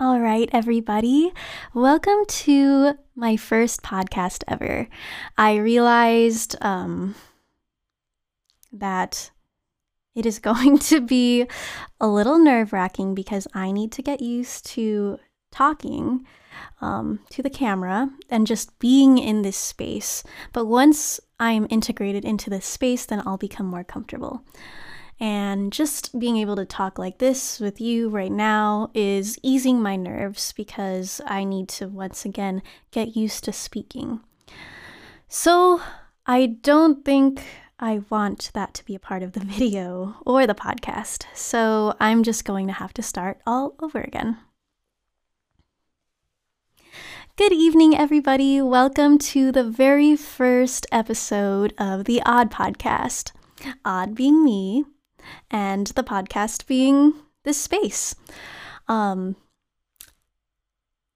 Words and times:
All 0.00 0.18
right, 0.18 0.50
everybody. 0.52 1.32
Welcome 1.72 2.24
to 2.26 2.94
my 3.14 3.36
first 3.36 3.82
podcast 3.82 4.42
ever. 4.48 4.88
I 5.38 5.54
realized 5.54 6.56
um, 6.60 7.14
that 8.72 9.30
it 10.16 10.26
is 10.26 10.38
going 10.40 10.78
to 10.78 11.00
be 11.00 11.46
a 12.00 12.08
little 12.08 12.40
nerve 12.40 12.72
wracking 12.72 13.14
because 13.14 13.46
I 13.54 13.70
need 13.70 13.92
to 13.92 14.02
get 14.02 14.20
used 14.20 14.66
to 14.70 15.20
talking 15.52 16.26
um, 16.80 17.20
to 17.30 17.40
the 17.40 17.48
camera 17.48 18.10
and 18.28 18.48
just 18.48 18.76
being 18.80 19.16
in 19.16 19.42
this 19.42 19.56
space. 19.56 20.24
But 20.52 20.64
once 20.64 21.20
I'm 21.38 21.68
integrated 21.70 22.24
into 22.24 22.50
this 22.50 22.66
space, 22.66 23.06
then 23.06 23.22
I'll 23.24 23.38
become 23.38 23.66
more 23.66 23.84
comfortable. 23.84 24.42
And 25.20 25.72
just 25.72 26.18
being 26.18 26.36
able 26.38 26.56
to 26.56 26.64
talk 26.64 26.98
like 26.98 27.18
this 27.18 27.60
with 27.60 27.80
you 27.80 28.08
right 28.08 28.32
now 28.32 28.90
is 28.94 29.38
easing 29.42 29.80
my 29.80 29.96
nerves 29.96 30.52
because 30.52 31.20
I 31.26 31.44
need 31.44 31.68
to 31.70 31.88
once 31.88 32.24
again 32.24 32.62
get 32.90 33.16
used 33.16 33.44
to 33.44 33.52
speaking. 33.52 34.20
So 35.28 35.80
I 36.26 36.46
don't 36.46 37.04
think 37.04 37.42
I 37.78 38.02
want 38.08 38.50
that 38.54 38.74
to 38.74 38.84
be 38.84 38.94
a 38.94 39.00
part 39.00 39.22
of 39.22 39.32
the 39.32 39.40
video 39.44 40.16
or 40.26 40.46
the 40.46 40.54
podcast. 40.54 41.24
So 41.34 41.94
I'm 42.00 42.22
just 42.22 42.44
going 42.44 42.66
to 42.66 42.72
have 42.72 42.94
to 42.94 43.02
start 43.02 43.40
all 43.46 43.74
over 43.80 44.00
again. 44.00 44.38
Good 47.36 47.52
evening, 47.52 47.96
everybody. 47.96 48.60
Welcome 48.60 49.18
to 49.18 49.50
the 49.50 49.64
very 49.64 50.14
first 50.14 50.86
episode 50.92 51.74
of 51.78 52.04
the 52.04 52.22
Odd 52.24 52.48
Podcast. 52.48 53.32
Odd 53.84 54.14
being 54.14 54.44
me, 54.44 54.84
and 55.50 55.88
the 55.88 56.04
podcast 56.04 56.66
being 56.66 57.14
this 57.44 57.58
space. 57.58 58.14
Um, 58.88 59.36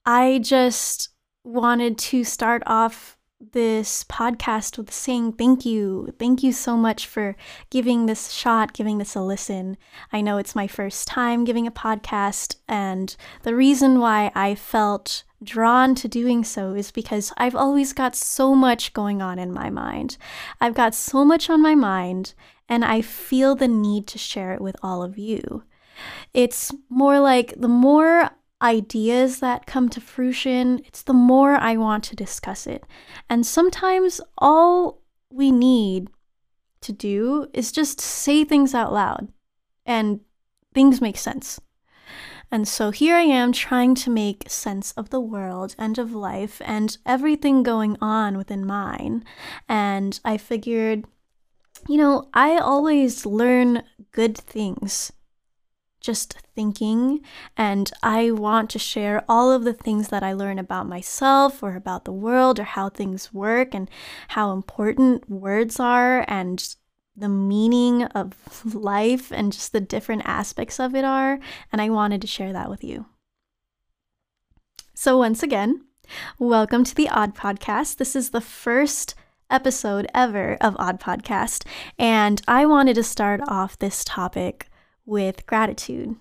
I 0.04 0.38
just 0.42 1.10
wanted 1.44 1.98
to 1.98 2.24
start 2.24 2.62
off 2.66 3.18
this 3.52 4.04
podcast 4.04 4.76
with 4.76 4.92
saying 4.92 5.32
thank 5.32 5.64
you. 5.64 6.12
Thank 6.18 6.42
you 6.42 6.52
so 6.52 6.76
much 6.76 7.06
for 7.06 7.36
giving 7.70 8.06
this 8.06 8.32
shot, 8.32 8.72
giving 8.72 8.98
this 8.98 9.14
a 9.14 9.20
listen. 9.20 9.76
I 10.12 10.20
know 10.20 10.38
it's 10.38 10.56
my 10.56 10.66
first 10.66 11.06
time 11.06 11.44
giving 11.44 11.66
a 11.66 11.70
podcast, 11.72 12.56
and 12.66 13.14
the 13.44 13.54
reason 13.54 14.00
why 14.00 14.32
I 14.34 14.54
felt 14.54 15.22
drawn 15.42 15.94
to 15.94 16.08
doing 16.08 16.42
so 16.42 16.74
is 16.74 16.90
because 16.90 17.32
I've 17.36 17.54
always 17.54 17.92
got 17.92 18.16
so 18.16 18.56
much 18.56 18.92
going 18.92 19.22
on 19.22 19.38
in 19.38 19.52
my 19.52 19.70
mind. 19.70 20.16
I've 20.60 20.74
got 20.74 20.94
so 20.94 21.24
much 21.24 21.48
on 21.48 21.62
my 21.62 21.76
mind, 21.76 22.34
and 22.68 22.84
I 22.84 23.00
feel 23.00 23.54
the 23.54 23.68
need 23.68 24.06
to 24.08 24.18
share 24.18 24.52
it 24.52 24.60
with 24.60 24.76
all 24.82 25.02
of 25.02 25.18
you. 25.18 25.64
It's 26.34 26.72
more 26.88 27.18
like 27.20 27.54
the 27.56 27.68
more 27.68 28.30
ideas 28.60 29.40
that 29.40 29.66
come 29.66 29.88
to 29.88 30.00
fruition, 30.00 30.80
it's 30.84 31.02
the 31.02 31.12
more 31.12 31.54
I 31.54 31.76
want 31.76 32.04
to 32.04 32.16
discuss 32.16 32.66
it. 32.66 32.84
And 33.30 33.46
sometimes 33.46 34.20
all 34.36 35.02
we 35.30 35.50
need 35.50 36.10
to 36.80 36.92
do 36.92 37.48
is 37.52 37.72
just 37.72 38.00
say 38.00 38.44
things 38.44 38.74
out 38.74 38.92
loud 38.92 39.28
and 39.86 40.20
things 40.74 41.00
make 41.00 41.16
sense. 41.16 41.60
And 42.50 42.66
so 42.66 42.90
here 42.90 43.14
I 43.14 43.22
am 43.22 43.52
trying 43.52 43.94
to 43.96 44.10
make 44.10 44.48
sense 44.48 44.92
of 44.92 45.10
the 45.10 45.20
world 45.20 45.74
and 45.78 45.98
of 45.98 46.14
life 46.14 46.62
and 46.64 46.96
everything 47.04 47.62
going 47.62 47.98
on 48.00 48.38
within 48.38 48.64
mine. 48.64 49.24
And 49.68 50.18
I 50.24 50.38
figured 50.38 51.04
you 51.86 51.96
know, 51.96 52.28
I 52.34 52.56
always 52.56 53.24
learn 53.24 53.82
good 54.12 54.36
things 54.36 55.12
just 56.00 56.38
thinking, 56.54 57.20
and 57.56 57.90
I 58.02 58.30
want 58.30 58.70
to 58.70 58.78
share 58.78 59.24
all 59.28 59.52
of 59.52 59.64
the 59.64 59.72
things 59.72 60.08
that 60.08 60.22
I 60.22 60.32
learn 60.32 60.58
about 60.58 60.88
myself 60.88 61.62
or 61.62 61.74
about 61.74 62.04
the 62.04 62.12
world 62.12 62.58
or 62.60 62.64
how 62.64 62.88
things 62.88 63.34
work 63.34 63.74
and 63.74 63.90
how 64.28 64.52
important 64.52 65.28
words 65.28 65.80
are 65.80 66.24
and 66.28 66.74
the 67.16 67.28
meaning 67.28 68.04
of 68.04 68.34
life 68.74 69.32
and 69.32 69.52
just 69.52 69.72
the 69.72 69.80
different 69.80 70.22
aspects 70.24 70.78
of 70.78 70.94
it 70.94 71.04
are. 71.04 71.40
And 71.72 71.82
I 71.82 71.88
wanted 71.90 72.20
to 72.22 72.26
share 72.26 72.52
that 72.52 72.70
with 72.70 72.84
you. 72.84 73.06
So, 74.94 75.18
once 75.18 75.42
again, 75.42 75.84
welcome 76.38 76.84
to 76.84 76.94
the 76.94 77.08
Odd 77.08 77.34
Podcast. 77.34 77.96
This 77.96 78.16
is 78.16 78.30
the 78.30 78.40
first 78.40 79.14
episode 79.50 80.06
ever 80.14 80.56
of 80.60 80.76
Odd 80.78 81.00
Podcast, 81.00 81.66
and 81.98 82.40
I 82.48 82.66
wanted 82.66 82.94
to 82.94 83.02
start 83.02 83.40
off 83.48 83.78
this 83.78 84.04
topic 84.04 84.68
with 85.04 85.46
gratitude. 85.46 86.16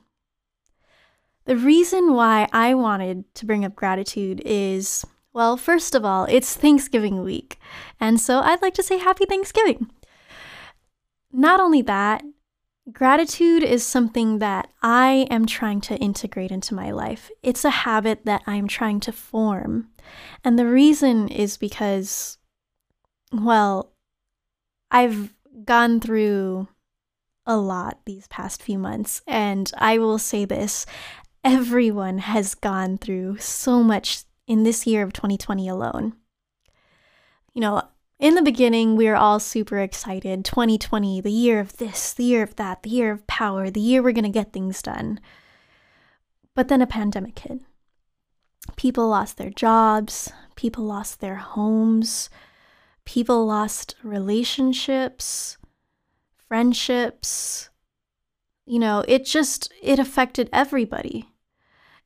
The 1.46 1.58
reason 1.58 2.14
why 2.14 2.48
I 2.52 2.74
wanted 2.74 3.34
to 3.36 3.46
bring 3.46 3.64
up 3.64 3.76
gratitude 3.76 4.42
is 4.46 5.06
well, 5.34 5.56
first 5.56 5.94
of 5.94 6.04
all, 6.04 6.26
it's 6.26 6.56
Thanksgiving 6.56 7.24
week, 7.24 7.60
and 8.00 8.20
so 8.20 8.40
I'd 8.40 8.62
like 8.62 8.74
to 8.76 8.84
say 8.84 8.98
Happy 8.98 9.26
Thanksgiving. 9.26 9.92
Not 11.32 11.60
only 11.60 11.82
that, 11.84 12.24
gratitude 12.92 13.64
is 13.64 13.86
something 13.86 14.40
that 14.40 14.70
I 14.82 15.28
am 15.30 15.46
trying 15.46 15.82
to 15.82 15.98
integrate 15.98 16.52
into 16.52 16.74
my 16.74 16.92
life. 16.92 17.30
It's 17.44 17.66
a 17.66 17.70
habit 17.70 18.26
that 18.26 18.42
I'm 18.48 18.68
trying 18.68 19.00
to 19.02 19.12
form. 19.12 19.90
And 20.44 20.58
the 20.58 20.66
reason 20.66 21.28
is 21.28 21.58
because 21.58 22.37
well, 23.32 23.92
I've 24.92 25.34
gone 25.66 26.00
through 26.00 26.68
a 27.46 27.58
lot 27.58 28.00
these 28.06 28.28
past 28.28 28.62
few 28.62 28.78
months, 28.78 29.22
and 29.28 29.72
I 29.78 29.98
will 29.98 30.18
say 30.18 30.46
this 30.46 30.86
everyone 31.44 32.18
has 32.18 32.56
gone 32.56 32.98
through 32.98 33.38
so 33.38 33.82
much 33.82 34.24
in 34.48 34.64
this 34.64 34.86
year 34.86 35.04
of 35.04 35.14
2020 35.14 35.68
alone. 35.68 36.14
You 37.54 37.62
know, 37.62 37.82
in 38.20 38.36
the 38.36 38.42
beginning, 38.42 38.96
we 38.96 39.06
were 39.06 39.16
all 39.16 39.40
super 39.40 39.80
excited 39.80 40.44
2020, 40.44 41.22
the 41.22 41.32
year 41.32 41.60
of 41.60 41.78
this, 41.78 42.14
the 42.14 42.24
year 42.24 42.44
of 42.44 42.56
that, 42.56 42.84
the 42.84 42.90
year 42.90 43.12
of 43.12 43.28
power, 43.28 43.70
the 43.70 43.80
year 43.80 44.02
we're 44.02 44.12
going 44.12 44.24
to 44.24 44.30
get 44.30 44.52
things 44.52 44.82
done. 44.82 45.20
But 46.56 46.68
then 46.68 46.82
a 46.82 46.88
pandemic 46.88 47.38
hit. 47.40 47.60
People 48.76 49.08
lost 49.08 49.38
their 49.38 49.52
jobs, 49.52 50.32
people 50.56 50.84
lost 50.84 51.20
their 51.20 51.36
homes, 51.36 52.30
people 53.08 53.46
lost 53.46 53.96
relationships, 54.04 55.58
friendships. 56.36 57.70
You 58.66 58.80
know, 58.80 59.06
it 59.08 59.24
just 59.24 59.72
it 59.82 59.98
affected 59.98 60.50
everybody. 60.52 61.30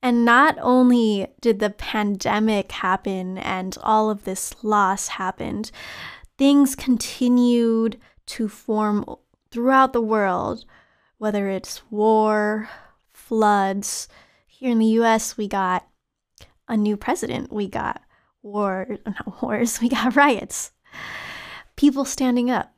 And 0.03 0.23
not 0.23 0.59
only 0.62 1.28
did 1.41 1.57
the 1.57 1.72
pandemic 1.72 2.72
happen 2.72 3.39
and 3.39 3.75
all 3.81 4.12
of 4.12 4.25
this 4.25 4.53
loss 4.63 5.07
happened, 5.07 5.72
things 6.38 6.75
continued 6.75 8.00
to 8.28 8.47
form 8.47 9.03
throughout 9.50 9.94
the 9.94 10.01
world, 10.01 10.66
whether 11.18 11.50
it's 11.50 11.81
war, 11.89 12.69
floods. 13.12 14.07
Here 14.45 14.69
in 14.69 14.78
the 14.78 15.01
US, 15.01 15.35
we 15.35 15.47
got 15.47 15.88
a 16.68 16.78
new 16.78 16.95
president, 16.95 17.51
we 17.51 17.68
got 17.68 18.03
war, 18.44 19.00
not 19.07 19.41
wars, 19.41 19.81
we 19.81 19.89
got 19.89 20.16
riots 20.16 20.72
people 21.75 22.06
standing 22.06 22.50
up. 22.50 22.74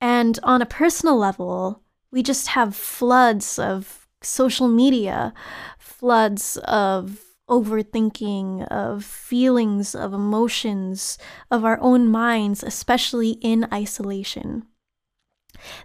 And 0.00 0.38
on 0.42 0.62
a 0.62 0.66
personal 0.66 1.16
level, 1.16 1.82
we 2.10 2.22
just 2.22 2.48
have 2.48 2.74
floods 2.74 3.58
of 3.58 4.06
social 4.22 4.68
media, 4.68 5.32
floods 5.78 6.56
of 6.64 7.20
overthinking, 7.48 8.66
of 8.68 9.04
feelings, 9.04 9.94
of 9.94 10.14
emotions, 10.14 11.18
of 11.50 11.64
our 11.64 11.78
own 11.80 12.08
minds, 12.08 12.62
especially 12.62 13.32
in 13.42 13.66
isolation. 13.72 14.64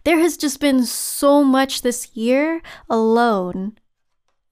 There 0.03 0.19
has 0.19 0.37
just 0.37 0.59
been 0.59 0.85
so 0.85 1.43
much 1.43 1.81
this 1.81 2.15
year 2.15 2.61
alone 2.89 3.77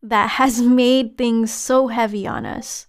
that 0.02 0.32
has 0.32 0.62
made 0.84 1.18
things 1.18 1.52
so 1.52 1.88
heavy 1.88 2.28
on 2.28 2.46
us, 2.46 2.88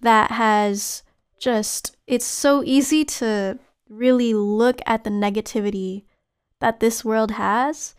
that 0.00 0.30
has 0.30 1.02
just, 1.42 1.96
it's 2.06 2.24
so 2.24 2.62
easy 2.64 3.04
to 3.04 3.58
really 3.88 4.32
look 4.32 4.80
at 4.86 5.04
the 5.04 5.10
negativity 5.10 6.04
that 6.60 6.80
this 6.80 7.04
world 7.04 7.32
has 7.32 7.94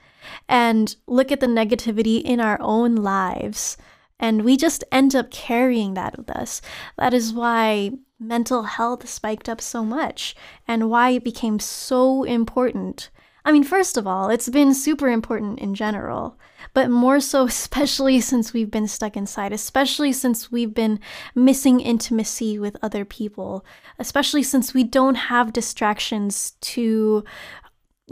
and 0.48 0.95
look 1.06 1.31
at 1.31 1.42
the 1.42 1.48
negativity 1.48 2.22
in 2.22 2.40
our 2.40 2.57
own 2.62 2.95
lives. 2.95 3.78
And 4.19 4.44
we 4.44 4.56
just 4.56 4.86
end 4.92 5.13
up 5.13 5.30
carrying 5.30 5.94
that 5.95 6.18
with 6.18 6.30
us. 6.30 6.62
That 6.98 7.13
is 7.13 7.34
why 7.34 7.92
mental 8.18 8.63
health 8.63 9.10
spiked 9.10 9.50
up 9.50 9.60
so 9.60 9.84
much 9.84 10.36
and 10.66 10.90
why 10.90 11.10
it 11.10 11.25
became 11.25 11.60
so 11.60 12.24
important. 12.24 13.10
I 13.45 13.51
mean, 13.51 13.63
first 13.63 13.98
of 13.98 14.07
all, 14.07 14.30
it's 14.30 14.48
been 14.48 14.74
super 14.74 15.10
important 15.10 15.60
in 15.60 15.75
general, 15.75 16.38
but 16.74 16.90
more 16.90 17.19
so, 17.19 17.45
especially 17.48 18.22
since 18.22 18.54
we've 18.54 18.72
been 18.72 18.88
stuck 18.88 19.18
inside, 19.18 19.51
especially 19.51 20.13
since 20.13 20.51
we've 20.51 20.74
been 20.74 21.00
missing 21.36 21.80
intimacy 21.80 22.57
with 22.57 22.78
other 22.81 23.04
people, 23.06 23.66
especially 24.00 24.44
since 24.44 24.74
we 24.74 24.84
don't 24.84 25.16
have 25.16 25.54
distractions 25.54 26.51
to 26.62 27.24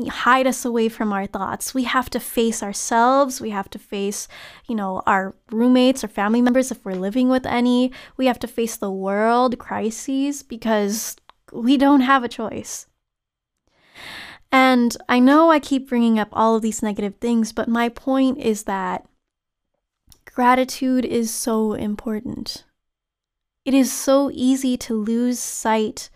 hide 0.10 0.48
us 0.48 0.64
away 0.64 0.90
from 0.90 1.12
our 1.12 1.28
thoughts. 1.28 1.74
We 1.74 1.84
have 1.84 2.10
to 2.12 2.20
face 2.20 2.64
ourselves. 2.64 3.42
We 3.42 3.50
have 3.50 3.70
to 3.72 3.80
face, 3.80 4.28
you 4.68 4.76
know, 4.76 5.02
our 5.06 5.36
roommates 5.52 6.04
or 6.04 6.08
family 6.08 6.42
members 6.42 6.72
if 6.72 6.84
we're 6.86 6.94
living 6.94 7.30
with 7.30 7.46
any. 7.46 7.92
We 8.18 8.26
have 8.28 8.40
to 8.40 8.48
face 8.48 8.78
the 8.78 8.92
world 8.92 9.58
crises 9.60 10.44
because 10.44 11.18
we 11.52 11.78
don't 11.78 12.02
have 12.02 12.24
a 12.24 12.30
choice. 12.30 12.88
And 14.52 14.96
I 15.08 15.20
know 15.20 15.50
I 15.50 15.60
keep 15.60 15.88
bringing 15.88 16.20
up 16.20 16.30
all 16.34 16.56
of 16.56 16.62
these 16.62 16.84
negative 16.84 17.16
things, 17.16 17.54
but 17.54 17.70
my 17.70 17.88
point 17.90 18.38
is 18.40 18.64
that 18.64 19.06
gratitude 20.26 21.06
is 21.06 21.34
so 21.34 21.74
important. 21.74 22.66
It 23.64 23.74
is 23.74 23.94
so 23.94 24.30
easy 24.34 24.76
to 24.78 24.94
lose 24.96 25.40
sight 25.40 26.10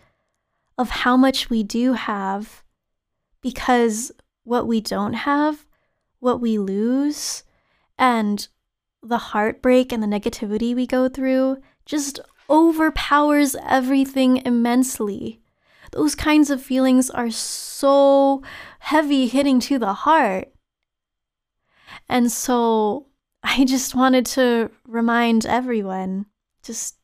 of 0.76 0.90
how 0.90 1.16
much 1.16 1.48
we 1.48 1.62
do 1.62 1.94
have 1.94 2.62
because 3.40 4.12
what 4.44 4.66
we 4.66 4.80
don't 4.80 5.14
have, 5.14 5.64
what 6.18 6.40
we 6.40 6.58
lose, 6.58 7.44
and 7.98 8.48
the 9.02 9.18
heartbreak 9.18 9.92
and 9.92 10.02
the 10.02 10.06
negativity 10.06 10.74
we 10.74 10.86
go 10.86 11.08
through 11.08 11.58
just 11.84 12.20
overpowers 12.50 13.56
everything 13.64 14.38
immensely. 14.44 15.40
Those 15.92 16.14
kinds 16.14 16.50
of 16.50 16.62
feelings 16.62 17.10
are 17.10 17.30
so 17.30 18.42
heavy 18.80 19.26
hitting 19.26 19.60
to 19.60 19.78
the 19.78 19.92
heart. 19.92 20.48
And 22.08 22.30
so 22.30 23.06
I 23.42 23.64
just 23.64 23.94
wanted 23.94 24.26
to 24.26 24.70
remind 24.86 25.46
everyone, 25.46 26.26
just, 26.62 26.96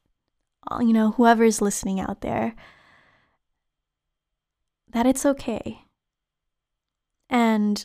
uh, 0.70 0.80
you 0.80 0.92
know, 0.92 1.12
whoever's 1.12 1.62
listening 1.62 2.00
out 2.00 2.20
there, 2.20 2.54
that 4.92 5.06
it's 5.06 5.24
okay. 5.24 5.84
And 7.30 7.84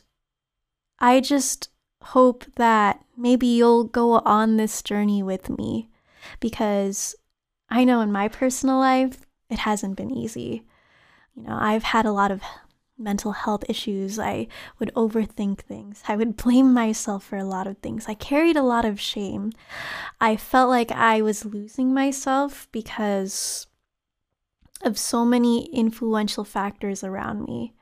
I 1.00 1.22
just 1.22 1.70
hope 2.02 2.46
that 2.56 3.04
maybe 3.16 3.48
you'll 3.48 3.86
go 3.86 4.20
on 4.20 4.58
this 4.58 4.82
journey 4.82 5.24
with 5.24 5.50
me 5.50 5.90
because 6.40 7.16
I 7.70 7.84
know 7.84 8.02
in 8.02 8.12
my 8.12 8.28
personal 8.28 8.78
life, 8.78 9.26
it 9.50 9.60
hasn't 9.60 9.96
been 9.96 10.12
easy. 10.12 10.64
You 11.38 11.44
know, 11.44 11.58
I've 11.60 11.84
had 11.84 12.06
a 12.06 12.12
lot 12.12 12.32
of 12.32 12.42
mental 12.98 13.32
health 13.32 13.64
issues. 13.70 14.18
I 14.18 14.48
would 14.80 14.92
overthink 14.96 15.60
things. 15.60 16.02
I 16.08 16.16
would 16.16 16.36
blame 16.44 16.74
myself 16.74 17.24
for 17.24 17.38
a 17.38 17.46
lot 17.46 17.68
of 17.68 17.78
things. 17.78 18.06
I 18.08 18.16
carried 18.16 18.58
a 18.58 18.64
lot 18.64 18.86
of 18.86 19.00
shame. 19.00 19.52
I 20.20 20.36
felt 20.36 20.70
like 20.70 20.92
I 20.92 21.22
was 21.22 21.46
losing 21.46 21.94
myself 21.94 22.68
because 22.72 23.68
of 24.82 24.98
so 24.98 25.26
many 25.26 25.66
influential 25.68 26.44
factors 26.44 27.04
around 27.04 27.46
me 27.46 27.74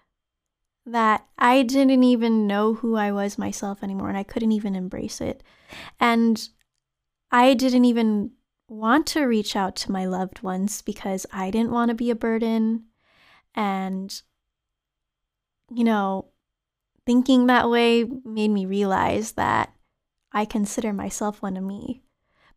that 0.85 1.25
I 1.37 1.63
didn't 1.63 2.03
even 2.03 2.45
know 2.45 2.75
who 2.75 2.95
I 2.95 3.11
was 3.11 3.37
myself 3.37 3.83
anymore 3.83 4.09
and 4.09 4.17
I 4.17 4.23
couldn't 4.23 4.51
even 4.51 4.75
embrace 4.75 5.19
it. 5.19 5.41
And 5.99 6.47
I 7.31 7.53
didn't 7.53 7.85
even 7.85 8.31
want 8.69 9.07
to 9.07 9.25
reach 9.25 9.55
out 9.55 9.75
to 9.77 9.91
my 9.91 10.05
loved 10.05 10.41
ones 10.41 10.81
because 10.81 11.25
I 11.33 11.51
didn't 11.51 11.71
want 11.71 11.89
to 11.89 11.95
be 11.95 12.09
a 12.09 12.15
burden. 12.15 12.85
And, 13.55 14.21
you 15.73 15.83
know, 15.83 16.27
thinking 17.05 17.47
that 17.47 17.69
way 17.69 18.03
made 18.23 18.49
me 18.49 18.65
realize 18.65 19.33
that 19.33 19.73
I 20.31 20.45
consider 20.45 20.91
myself 20.91 21.41
one 21.41 21.57
of 21.57 21.63
me. 21.63 22.01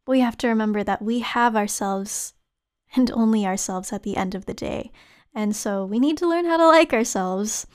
But 0.05 0.13
we 0.13 0.21
have 0.21 0.37
to 0.39 0.49
remember 0.49 0.83
that 0.83 1.03
we 1.03 1.21
have 1.21 1.55
ourselves 1.55 2.35
and 2.97 3.11
only 3.13 3.47
ourselves 3.47 3.93
at 3.93 4.03
the 4.03 4.17
end 4.17 4.35
of 4.35 4.47
the 4.47 4.55
day. 4.55 4.91
And 5.35 5.55
so 5.55 5.85
we 5.85 6.01
need 6.01 6.17
to 6.19 6.29
learn 6.29 6.47
how 6.47 6.57
to 6.57 6.67
like 6.67 6.93
ourselves. 6.93 7.67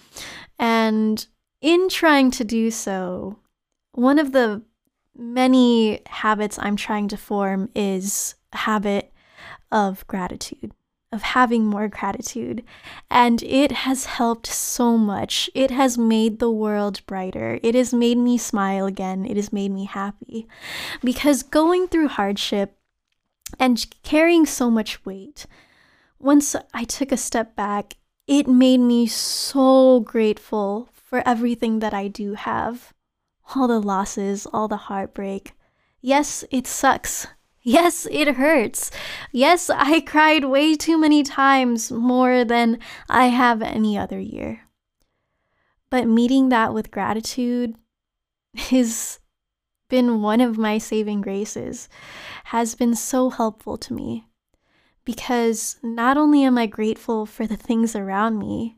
And 0.59 1.25
in 1.61 1.87
trying 1.87 2.31
to 2.31 2.43
do 2.43 2.71
so, 2.71 3.39
one 3.93 4.19
of 4.19 4.31
the 4.31 4.63
many 5.15 6.01
habits 6.07 6.57
I'm 6.59 6.75
trying 6.75 7.07
to 7.09 7.17
form 7.17 7.69
is 7.75 8.35
habit 8.51 9.13
of 9.71 10.05
gratitude, 10.07 10.73
of 11.13 11.21
having 11.21 11.65
more 11.65 11.87
gratitude. 11.87 12.63
And 13.09 13.43
it 13.43 13.71
has 13.71 14.05
helped 14.05 14.47
so 14.47 14.97
much. 14.97 15.49
It 15.53 15.71
has 15.71 15.97
made 15.97 16.39
the 16.39 16.51
world 16.51 17.05
brighter. 17.05 17.59
It 17.61 17.75
has 17.75 17.93
made 17.93 18.17
me 18.17 18.37
smile 18.37 18.85
again. 18.85 19.25
It 19.25 19.37
has 19.37 19.53
made 19.53 19.71
me 19.71 19.85
happy. 19.85 20.47
Because 21.03 21.43
going 21.43 21.87
through 21.87 22.09
hardship 22.09 22.77
and 23.59 23.85
carrying 24.01 24.45
so 24.45 24.71
much 24.71 25.05
weight, 25.05 25.45
once 26.19 26.55
I 26.73 26.83
took 26.83 27.11
a 27.11 27.17
step 27.17 27.55
back, 27.55 27.95
it 28.25 28.47
made 28.47 28.79
me 28.79 29.05
so 29.07 29.99
grateful 29.99 30.89
for 30.93 31.21
everything 31.27 31.79
that 31.79 31.93
I 31.93 32.07
do 32.07 32.33
have. 32.33 32.93
All 33.55 33.67
the 33.67 33.79
losses, 33.79 34.47
all 34.47 34.67
the 34.67 34.87
heartbreak. 34.87 35.53
Yes, 36.01 36.43
it 36.49 36.65
sucks. 36.65 37.27
Yes, 37.65 38.05
it 38.11 38.35
hurts. 38.35 38.91
Yes, 39.31 39.69
I 39.69 40.01
cried 40.01 40.43
way 40.43 40.75
too 40.75 40.97
many 40.97 41.23
times, 41.23 41.91
more 41.91 42.43
than 42.43 42.79
I 43.09 43.27
have 43.27 43.61
any 43.61 43.97
other 43.97 44.19
year. 44.19 44.61
But 45.89 46.07
meeting 46.07 46.49
that 46.49 46.73
with 46.73 46.91
gratitude 46.91 47.75
has 48.55 49.19
been 49.87 50.21
one 50.21 50.41
of 50.41 50.57
my 50.57 50.77
saving 50.77 51.21
graces, 51.21 51.87
has 52.45 52.75
been 52.75 52.95
so 52.95 53.29
helpful 53.29 53.77
to 53.77 53.93
me 53.93 54.27
because 55.05 55.77
not 55.81 56.17
only 56.17 56.43
am 56.43 56.57
I 56.57 56.65
grateful 56.65 57.25
for 57.25 57.47
the 57.47 57.57
things 57.57 57.95
around 57.95 58.39
me, 58.39 58.75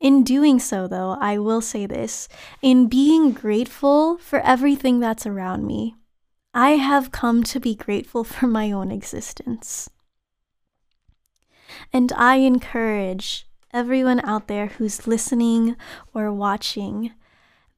in 0.00 0.22
doing 0.22 0.58
so, 0.58 0.86
though, 0.86 1.16
I 1.20 1.38
will 1.38 1.60
say 1.60 1.86
this 1.86 2.28
in 2.60 2.88
being 2.88 3.32
grateful 3.32 4.18
for 4.18 4.40
everything 4.40 5.00
that's 5.00 5.26
around 5.26 5.66
me, 5.66 5.96
I 6.56 6.76
have 6.76 7.10
come 7.10 7.42
to 7.44 7.58
be 7.58 7.74
grateful 7.74 8.22
for 8.22 8.46
my 8.46 8.70
own 8.70 8.92
existence. 8.92 9.90
And 11.92 12.12
I 12.12 12.36
encourage 12.36 13.48
everyone 13.72 14.20
out 14.20 14.46
there 14.46 14.68
who's 14.68 15.08
listening 15.08 15.74
or 16.14 16.32
watching 16.32 17.10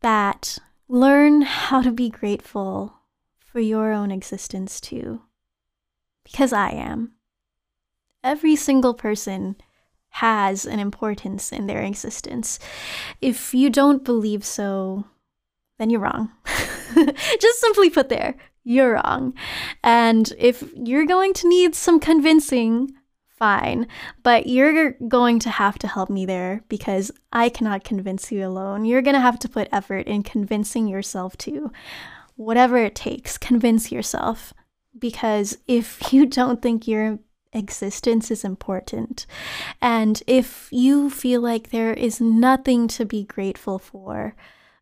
that 0.00 0.58
learn 0.88 1.40
how 1.42 1.80
to 1.80 1.90
be 1.90 2.10
grateful 2.10 2.98
for 3.38 3.60
your 3.60 3.92
own 3.92 4.10
existence 4.10 4.78
too 4.78 5.22
because 6.22 6.52
I 6.52 6.70
am. 6.70 7.12
Every 8.22 8.56
single 8.56 8.92
person 8.92 9.56
has 10.08 10.66
an 10.66 10.80
importance 10.80 11.52
in 11.52 11.66
their 11.66 11.80
existence. 11.80 12.58
If 13.20 13.54
you 13.54 13.70
don't 13.70 14.04
believe 14.04 14.44
so, 14.44 15.04
then 15.78 15.88
you're 15.88 16.00
wrong. 16.00 16.32
Just 16.94 17.60
simply 17.60 17.90
put 17.90 18.08
there, 18.08 18.34
you're 18.66 18.94
wrong. 18.94 19.32
And 19.84 20.32
if 20.38 20.64
you're 20.74 21.06
going 21.06 21.32
to 21.34 21.48
need 21.48 21.76
some 21.76 22.00
convincing, 22.00 22.90
fine. 23.28 23.86
But 24.24 24.48
you're 24.48 24.92
going 25.08 25.38
to 25.40 25.50
have 25.50 25.78
to 25.78 25.86
help 25.86 26.10
me 26.10 26.26
there 26.26 26.62
because 26.68 27.12
I 27.32 27.48
cannot 27.48 27.84
convince 27.84 28.32
you 28.32 28.44
alone. 28.44 28.84
You're 28.84 29.02
going 29.02 29.14
to 29.14 29.20
have 29.20 29.38
to 29.40 29.48
put 29.48 29.68
effort 29.70 30.08
in 30.08 30.24
convincing 30.24 30.88
yourself 30.88 31.36
too. 31.36 31.70
Whatever 32.34 32.78
it 32.78 32.96
takes, 32.96 33.38
convince 33.38 33.92
yourself 33.92 34.52
because 34.98 35.58
if 35.68 36.00
you 36.12 36.26
don't 36.26 36.60
think 36.60 36.88
your 36.88 37.20
existence 37.52 38.32
is 38.32 38.44
important, 38.44 39.26
and 39.80 40.24
if 40.26 40.68
you 40.72 41.08
feel 41.08 41.40
like 41.40 41.70
there 41.70 41.92
is 41.92 42.20
nothing 42.20 42.88
to 42.88 43.04
be 43.04 43.22
grateful 43.22 43.78
for, 43.78 44.34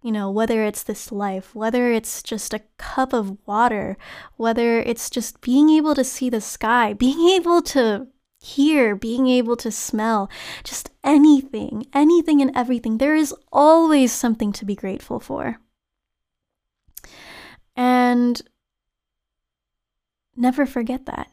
you 0.04 0.12
know, 0.12 0.30
whether 0.30 0.62
it's 0.62 0.84
this 0.84 1.10
life, 1.10 1.54
whether 1.54 1.90
it's 1.90 2.22
just 2.22 2.54
a 2.54 2.62
cup 2.78 3.12
of 3.12 3.36
water, 3.46 3.96
whether 4.36 4.78
it's 4.78 5.10
just 5.10 5.40
being 5.40 5.68
able 5.70 5.96
to 5.96 6.04
see 6.04 6.30
the 6.30 6.40
sky, 6.40 6.92
being 7.06 7.28
able 7.30 7.60
to 7.62 8.06
hear, 8.38 8.94
being 8.94 9.26
able 9.26 9.56
to 9.56 9.72
smell, 9.72 10.30
just 10.62 10.90
anything, 11.02 11.86
anything 11.92 12.40
and 12.40 12.54
everything, 12.54 12.98
there 12.98 13.16
is 13.16 13.34
always 13.50 14.12
something 14.12 14.52
to 14.52 14.64
be 14.64 14.76
grateful 14.76 15.18
for. 15.18 15.58
And 17.74 18.40
Never 20.36 20.66
forget 20.66 21.06
that. 21.06 21.30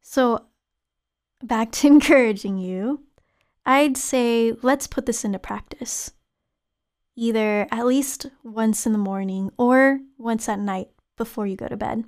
So, 0.00 0.46
back 1.42 1.72
to 1.72 1.86
encouraging 1.88 2.58
you, 2.58 3.04
I'd 3.66 3.96
say 3.96 4.52
let's 4.62 4.86
put 4.86 5.06
this 5.06 5.24
into 5.24 5.38
practice. 5.38 6.12
Either 7.18 7.66
at 7.72 7.84
least 7.84 8.26
once 8.44 8.86
in 8.86 8.92
the 8.92 8.98
morning 8.98 9.50
or 9.58 9.98
once 10.18 10.48
at 10.48 10.60
night 10.60 10.88
before 11.16 11.48
you 11.48 11.56
go 11.56 11.66
to 11.66 11.76
bed. 11.76 12.04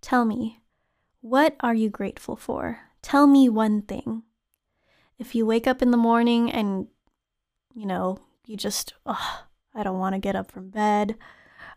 Tell 0.00 0.24
me, 0.24 0.60
what 1.20 1.56
are 1.58 1.74
you 1.74 1.90
grateful 1.90 2.36
for? 2.36 2.78
Tell 3.02 3.26
me 3.26 3.48
one 3.48 3.82
thing. 3.82 4.22
If 5.18 5.34
you 5.34 5.44
wake 5.44 5.66
up 5.66 5.82
in 5.82 5.90
the 5.90 5.96
morning 5.96 6.48
and, 6.50 6.86
you 7.74 7.86
know, 7.86 8.18
you 8.46 8.56
just, 8.56 8.94
oh, 9.04 9.46
I 9.74 9.82
don't 9.82 9.98
want 9.98 10.14
to 10.14 10.20
get 10.20 10.36
up 10.36 10.52
from 10.52 10.70
bed. 10.70 11.16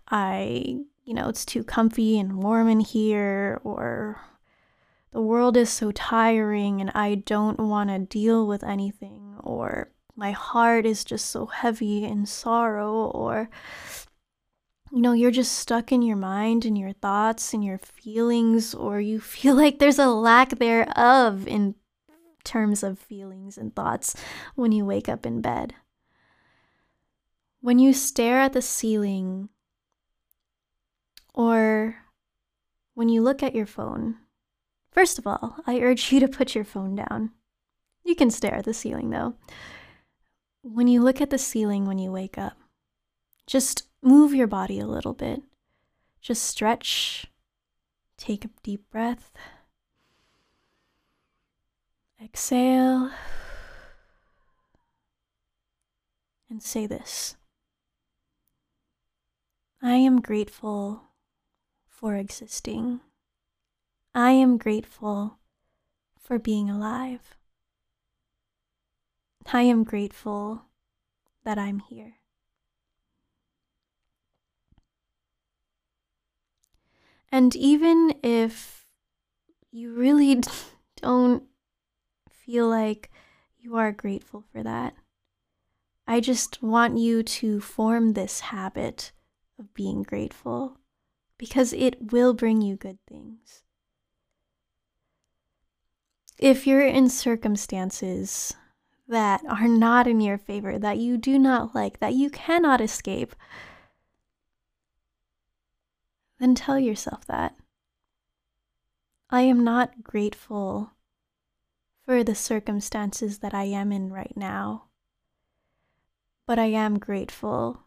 I 0.07 0.77
you 1.05 1.13
know, 1.13 1.27
it's 1.27 1.45
too 1.45 1.63
comfy 1.63 2.19
and 2.19 2.41
warm 2.41 2.69
in 2.69 2.79
here, 2.79 3.59
or 3.63 4.21
the 5.11 5.21
world 5.21 5.57
is 5.57 5.69
so 5.69 5.91
tiring 5.91 6.81
and 6.81 6.91
I 6.95 7.15
don't 7.15 7.59
want 7.59 7.89
to 7.89 7.99
deal 7.99 8.47
with 8.47 8.63
anything, 8.63 9.35
or 9.39 9.91
my 10.15 10.31
heart 10.31 10.85
is 10.85 11.03
just 11.03 11.27
so 11.27 11.47
heavy 11.47 12.03
in 12.03 12.25
sorrow, 12.25 13.05
or 13.07 13.49
you 14.91 15.01
know, 15.01 15.13
you're 15.13 15.31
just 15.31 15.57
stuck 15.57 15.91
in 15.91 16.03
your 16.03 16.15
mind 16.15 16.65
and 16.65 16.77
your 16.77 16.93
thoughts 16.93 17.53
and 17.53 17.63
your 17.63 17.79
feelings, 17.79 18.75
or 18.75 19.01
you 19.01 19.19
feel 19.35 19.55
like 19.55 19.79
there's 19.79 19.99
a 19.99 20.07
lack 20.07 20.59
thereof 20.59 21.47
in 21.47 21.75
terms 22.43 22.83
of 22.83 22.99
feelings 22.99 23.57
and 23.57 23.75
thoughts 23.75 24.15
when 24.55 24.71
you 24.71 24.85
wake 24.85 25.09
up 25.09 25.25
in 25.25 25.41
bed. 25.41 25.73
When 27.61 27.79
you 27.79 27.93
stare 27.93 28.39
at 28.39 28.53
the 28.53 28.61
ceiling, 28.61 29.49
or 31.33 31.95
when 32.93 33.09
you 33.09 33.21
look 33.21 33.41
at 33.41 33.55
your 33.55 33.65
phone, 33.65 34.17
first 34.91 35.17
of 35.17 35.25
all, 35.25 35.55
I 35.65 35.79
urge 35.79 36.11
you 36.11 36.19
to 36.19 36.27
put 36.27 36.53
your 36.53 36.65
phone 36.65 36.95
down. 36.95 37.31
You 38.03 38.15
can 38.15 38.29
stare 38.29 38.53
at 38.53 38.65
the 38.65 38.73
ceiling 38.73 39.09
though. 39.09 39.35
When 40.63 40.87
you 40.87 41.01
look 41.01 41.19
at 41.19 41.29
the 41.29 41.37
ceiling 41.37 41.85
when 41.85 41.99
you 41.99 42.09
wake 42.09 42.37
up, 42.37 42.57
just 43.45 43.83
move 44.01 44.33
your 44.33 44.47
body 44.47 44.79
a 44.79 44.87
little 44.87 45.13
bit. 45.13 45.43
Just 46.21 46.43
stretch. 46.43 47.27
Take 48.17 48.45
a 48.45 48.49
deep 48.63 48.89
breath. 48.89 49.33
Exhale. 52.23 53.11
And 56.49 56.63
say 56.63 56.87
this 56.87 57.35
I 59.81 59.95
am 59.95 60.21
grateful 60.21 61.09
for 61.89 62.15
existing. 62.15 63.01
I 64.15 64.31
am 64.31 64.57
grateful 64.57 65.39
for 66.17 66.39
being 66.39 66.69
alive. 66.69 67.35
I 69.51 69.63
am 69.63 69.83
grateful 69.83 70.65
that 71.43 71.57
I'm 71.57 71.79
here. 71.79 72.15
And 77.31 77.55
even 77.55 78.13
if 78.21 78.85
you 79.71 79.93
really 79.93 80.41
don't 81.01 81.43
feel 82.29 82.69
like 82.69 83.09
you 83.59 83.75
are 83.75 83.91
grateful 83.91 84.43
for 84.51 84.61
that, 84.61 84.93
I 86.05 86.19
just 86.19 86.61
want 86.61 86.97
you 86.97 87.23
to 87.23 87.59
form 87.59 88.13
this 88.13 88.41
habit 88.41 89.13
of 89.57 89.73
being 89.73 90.03
grateful 90.03 90.77
because 91.37 91.73
it 91.73 92.11
will 92.11 92.33
bring 92.33 92.61
you 92.61 92.75
good 92.75 92.99
things. 93.07 93.63
If 96.37 96.67
you're 96.67 96.85
in 96.85 97.09
circumstances 97.09 98.53
that 99.07 99.41
are 99.47 99.67
not 99.67 100.07
in 100.07 100.21
your 100.21 100.37
favor, 100.37 100.79
that 100.79 100.97
you 100.97 101.17
do 101.17 101.37
not 101.37 101.75
like, 101.75 101.99
that 101.99 102.13
you 102.13 102.29
cannot 102.29 102.81
escape, 102.81 103.35
then 106.39 106.55
tell 106.55 106.79
yourself 106.79 107.25
that. 107.25 107.55
I 109.29 109.41
am 109.41 109.63
not 109.63 110.03
grateful 110.03 110.91
for 112.05 112.23
the 112.23 112.35
circumstances 112.35 113.39
that 113.39 113.53
I 113.53 113.63
am 113.63 113.91
in 113.91 114.11
right 114.11 114.35
now, 114.35 114.85
but 116.45 116.59
I 116.59 116.65
am 116.65 116.99
grateful 116.99 117.83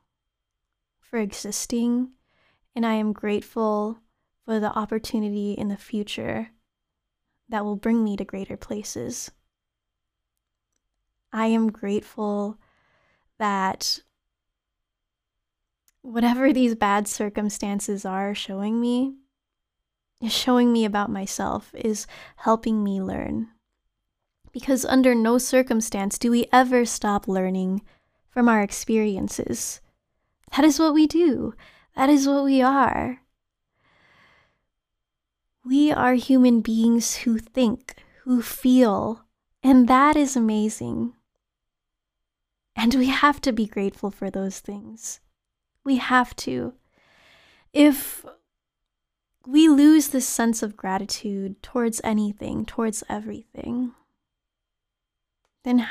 for 1.01 1.19
existing 1.19 2.11
and 2.75 2.85
I 2.85 2.95
am 2.95 3.13
grateful 3.13 3.99
for 4.45 4.61
the 4.61 4.77
opportunity 4.77 5.53
in 5.53 5.69
the 5.69 5.77
future 5.77 6.51
that 7.49 7.65
will 7.65 7.77
bring 7.77 8.03
me 8.03 8.17
to 8.17 8.25
greater 8.25 8.57
places. 8.57 9.31
I 11.37 11.49
am 11.49 11.71
grateful 11.71 12.57
that 13.39 14.01
whatever 16.01 16.51
these 16.51 16.75
bad 16.75 17.07
circumstances 17.07 18.07
are 18.07 18.35
showing 18.35 18.81
me, 18.81 19.17
is 20.23 20.33
showing 20.33 20.73
me 20.73 20.87
about 20.87 21.11
myself, 21.11 21.75
is 21.75 22.07
helping 22.37 22.83
me 22.83 23.03
learn. 23.03 23.49
Because 24.51 24.87
under 24.87 25.15
no 25.15 25.37
circumstance 25.37 26.19
do 26.19 26.31
we 26.31 26.47
ever 26.55 26.87
stop 26.87 27.29
learning 27.29 27.83
from 28.31 28.49
our 28.49 28.63
experiences. 28.63 29.83
That 30.57 30.65
is 30.65 30.79
what 30.79 30.95
we 30.95 31.07
do. 31.07 31.53
That 31.97 32.09
is 32.09 32.27
what 32.27 32.45
we 32.45 32.63
are. 32.63 33.21
We 35.67 35.93
are 35.93 36.15
human 36.15 36.63
beings 36.63 37.17
who 37.17 37.37
think, 37.37 37.95
who 38.23 38.41
feel, 38.41 39.27
and 39.63 39.87
that 39.87 40.17
is 40.17 40.35
amazing. 40.35 41.13
And 42.77 42.95
we 42.95 43.07
have 43.07 43.41
to 43.41 43.53
be 43.53 43.67
grateful 43.67 44.11
for 44.11 44.31
those 44.31 44.61
things. 44.61 45.21
We 45.83 45.97
have 45.97 46.37
to. 46.37 46.75
If 47.73 48.25
we 49.47 49.69
lose 49.69 50.09
this 50.09 50.29
sense 50.29 50.63
of 50.63 50.77
gratitude 50.77 51.63
towards 51.63 52.01
anything, 52.05 52.67
towards 52.67 53.03
everything, 53.09 53.93
then, 55.65 55.89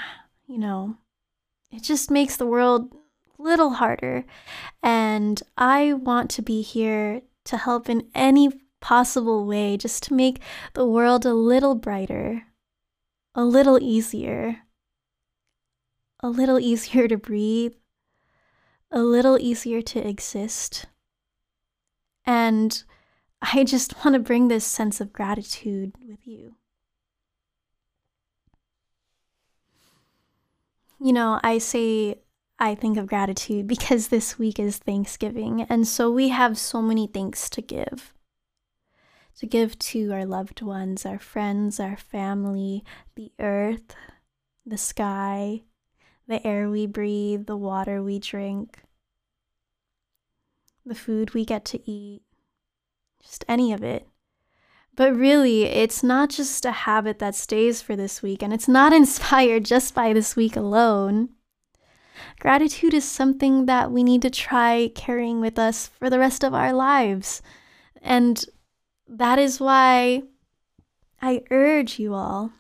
you 0.48 0.58
know, 0.60 0.98
it 1.72 1.82
just 1.82 2.12
makes 2.12 2.38
the 2.38 2.46
world 2.46 2.94
a 3.38 3.42
little 3.42 3.72
harder. 3.72 4.25
And 4.84 5.42
I 5.58 5.94
want 5.94 6.30
to 6.32 6.42
be 6.42 6.62
here 6.62 7.22
to 7.46 7.58
help 7.58 7.89
in 7.89 8.10
any 8.13 8.50
possible 8.80 9.46
way 9.46 9.77
just 9.77 10.04
to 10.04 10.13
make 10.13 10.39
the 10.74 10.86
world 10.86 11.25
a 11.25 11.34
little 11.34 11.75
brighter, 11.75 12.44
a 13.34 13.44
little 13.44 13.80
easier, 13.82 14.64
a 16.25 16.29
little 16.29 16.60
easier 16.60 17.08
to 17.08 17.17
breathe, 17.17 17.74
a 18.89 19.03
little 19.03 19.38
easier 19.38 19.79
to 19.79 20.00
exist. 20.00 20.88
And 22.25 22.84
I 23.44 23.63
just 23.63 23.94
want 24.03 24.15
to 24.15 24.20
bring 24.20 24.48
this 24.48 24.65
sense 24.65 25.00
of 25.00 25.13
gratitude 25.13 25.94
with 26.03 26.25
you. 26.25 26.55
You 31.00 31.13
know, 31.13 31.39
I 31.44 31.60
say 31.60 32.15
I 32.58 32.74
think 32.74 32.98
of 32.98 33.05
gratitude 33.05 33.67
because 33.67 34.08
this 34.08 34.39
week 34.39 34.58
is 34.58 34.77
Thanksgiving, 34.77 35.67
and 35.70 35.88
so 35.88 36.10
we 36.10 36.29
have 36.29 36.58
so 36.58 36.82
many 36.82 37.05
thanks 37.05 37.51
to 37.51 37.62
give. 37.62 38.15
To 39.38 39.46
give 39.46 39.77
to 39.77 40.12
our 40.12 40.25
loved 40.25 40.63
ones, 40.63 41.05
our 41.05 41.20
friends, 41.20 41.79
our 41.79 41.98
family, 41.98 42.84
the 43.13 43.32
earth, 43.39 43.94
the 44.65 44.77
sky, 44.77 45.62
the 46.27 46.46
air 46.46 46.70
we 46.70 46.88
breathe, 46.88 47.46
the 47.46 47.58
water 47.58 48.01
we 48.01 48.20
drink, 48.20 48.79
the 50.86 50.96
food 50.96 51.34
we 51.34 51.46
get 51.46 51.65
to 51.65 51.89
eat, 51.89 52.22
just 53.22 53.46
any 53.48 53.74
of 53.74 53.84
it. 53.84 54.08
But 54.96 55.15
really, 55.15 55.63
it's 55.63 56.03
not 56.03 56.29
just 56.29 56.65
a 56.65 56.72
habit 56.72 57.20
that 57.20 57.36
stays 57.36 57.82
for 57.82 57.96
this 57.96 58.22
week, 58.22 58.41
and 58.41 58.53
it's 58.53 58.67
not 58.67 58.94
inspired 59.01 59.65
just 59.65 59.94
by 59.94 60.13
this 60.13 60.36
week 60.36 60.55
alone. 60.55 61.29
Gratitude 62.39 62.94
is 62.94 63.03
something 63.03 63.65
that 63.65 63.91
we 63.91 64.03
need 64.03 64.22
to 64.22 64.29
try 64.29 64.91
carrying 64.96 65.41
with 65.41 65.60
us 65.60 65.88
for 65.88 66.10
the 66.10 66.20
rest 66.20 66.44
of 66.44 66.53
our 66.53 66.72
lives. 66.72 67.41
And 68.01 68.44
that 69.08 69.38
is 69.38 69.60
why 69.60 70.24
I 71.22 71.44
urge 71.51 72.00
you 72.00 72.13
all 72.13 72.53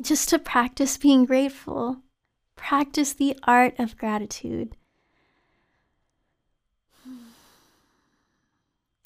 just 0.00 0.28
to 0.30 0.38
practice 0.38 0.96
being 0.96 1.24
grateful, 1.24 2.02
practice 2.56 3.12
the 3.12 3.36
art 3.44 3.78
of 3.78 3.96
gratitude. 3.96 4.76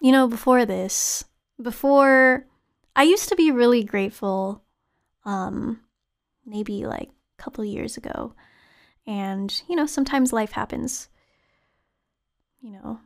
You 0.01 0.13
know, 0.13 0.29
before 0.29 0.67
this, 0.67 1.25
before 1.61 2.47
I 2.95 3.05
used 3.05 3.29
to 3.31 3.37
be 3.37 3.51
really 3.51 3.83
grateful, 3.83 4.63
um, 5.25 5.81
maybe 6.45 6.85
like 6.85 7.09
a 7.39 7.43
couple 7.43 7.65
years 7.65 7.97
ago. 7.97 8.35
And, 9.07 9.63
you 9.69 9.77
know, 9.77 9.87
sometimes 9.87 10.33
life 10.33 10.53
happens. 10.53 11.09
You 12.61 12.73
know, 12.73 13.01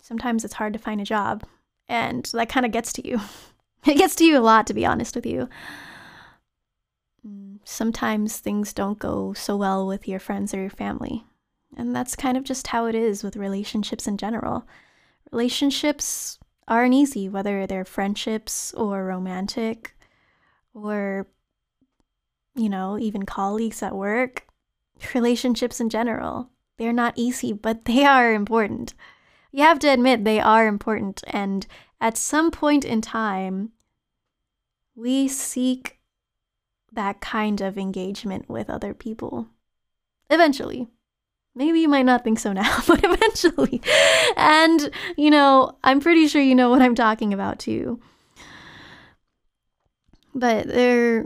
sometimes 0.00 0.44
it's 0.44 0.54
hard 0.54 0.72
to 0.72 0.78
find 0.78 1.00
a 1.00 1.04
job, 1.04 1.42
and 1.88 2.24
that 2.32 2.48
kind 2.48 2.64
of 2.64 2.72
gets 2.72 2.92
to 2.94 3.08
you. 3.08 3.20
it 3.84 3.96
gets 3.96 4.14
to 4.16 4.24
you 4.24 4.38
a 4.38 4.40
lot, 4.40 4.66
to 4.68 4.74
be 4.74 4.86
honest 4.86 5.16
with 5.16 5.26
you. 5.26 5.48
Sometimes 7.68 8.38
things 8.38 8.72
don't 8.72 9.00
go 9.00 9.32
so 9.32 9.56
well 9.56 9.88
with 9.88 10.06
your 10.06 10.20
friends 10.20 10.54
or 10.54 10.60
your 10.60 10.70
family. 10.70 11.24
And 11.76 11.96
that's 11.96 12.14
kind 12.14 12.36
of 12.36 12.44
just 12.44 12.68
how 12.68 12.86
it 12.86 12.94
is 12.94 13.24
with 13.24 13.34
relationships 13.34 14.06
in 14.06 14.18
general. 14.18 14.68
Relationships 15.32 16.38
aren't 16.68 16.94
easy, 16.94 17.28
whether 17.28 17.66
they're 17.66 17.84
friendships 17.84 18.72
or 18.74 19.04
romantic 19.04 19.96
or, 20.74 21.26
you 22.54 22.68
know, 22.68 23.00
even 23.00 23.26
colleagues 23.26 23.82
at 23.82 23.96
work 23.96 24.46
relationships 25.14 25.80
in 25.80 25.90
general. 25.90 26.50
They're 26.78 26.92
not 26.92 27.14
easy, 27.16 27.52
but 27.52 27.84
they 27.84 28.04
are 28.04 28.32
important. 28.32 28.94
You 29.50 29.64
have 29.64 29.80
to 29.80 29.88
admit 29.88 30.22
they 30.22 30.38
are 30.38 30.68
important. 30.68 31.24
And 31.26 31.66
at 32.00 32.16
some 32.16 32.52
point 32.52 32.84
in 32.84 33.00
time, 33.00 33.72
we 34.94 35.26
seek 35.26 35.96
that 36.96 37.20
kind 37.20 37.60
of 37.60 37.78
engagement 37.78 38.48
with 38.48 38.68
other 38.68 38.92
people. 38.92 39.46
Eventually. 40.28 40.88
Maybe 41.54 41.80
you 41.80 41.88
might 41.88 42.04
not 42.04 42.24
think 42.24 42.38
so 42.38 42.52
now, 42.52 42.82
but 42.86 43.02
eventually. 43.04 43.80
And, 44.36 44.90
you 45.16 45.30
know, 45.30 45.78
I'm 45.84 46.00
pretty 46.00 46.26
sure 46.26 46.42
you 46.42 46.54
know 46.54 46.68
what 46.68 46.82
I'm 46.82 46.94
talking 46.94 47.32
about 47.32 47.58
too. 47.58 48.00
But 50.34 50.66
there, 50.66 51.24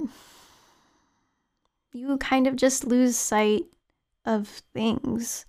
you 1.92 2.16
kind 2.18 2.46
of 2.46 2.54
just 2.54 2.84
lose 2.84 3.16
sight 3.16 3.64
of 4.24 4.46
things, 4.72 5.46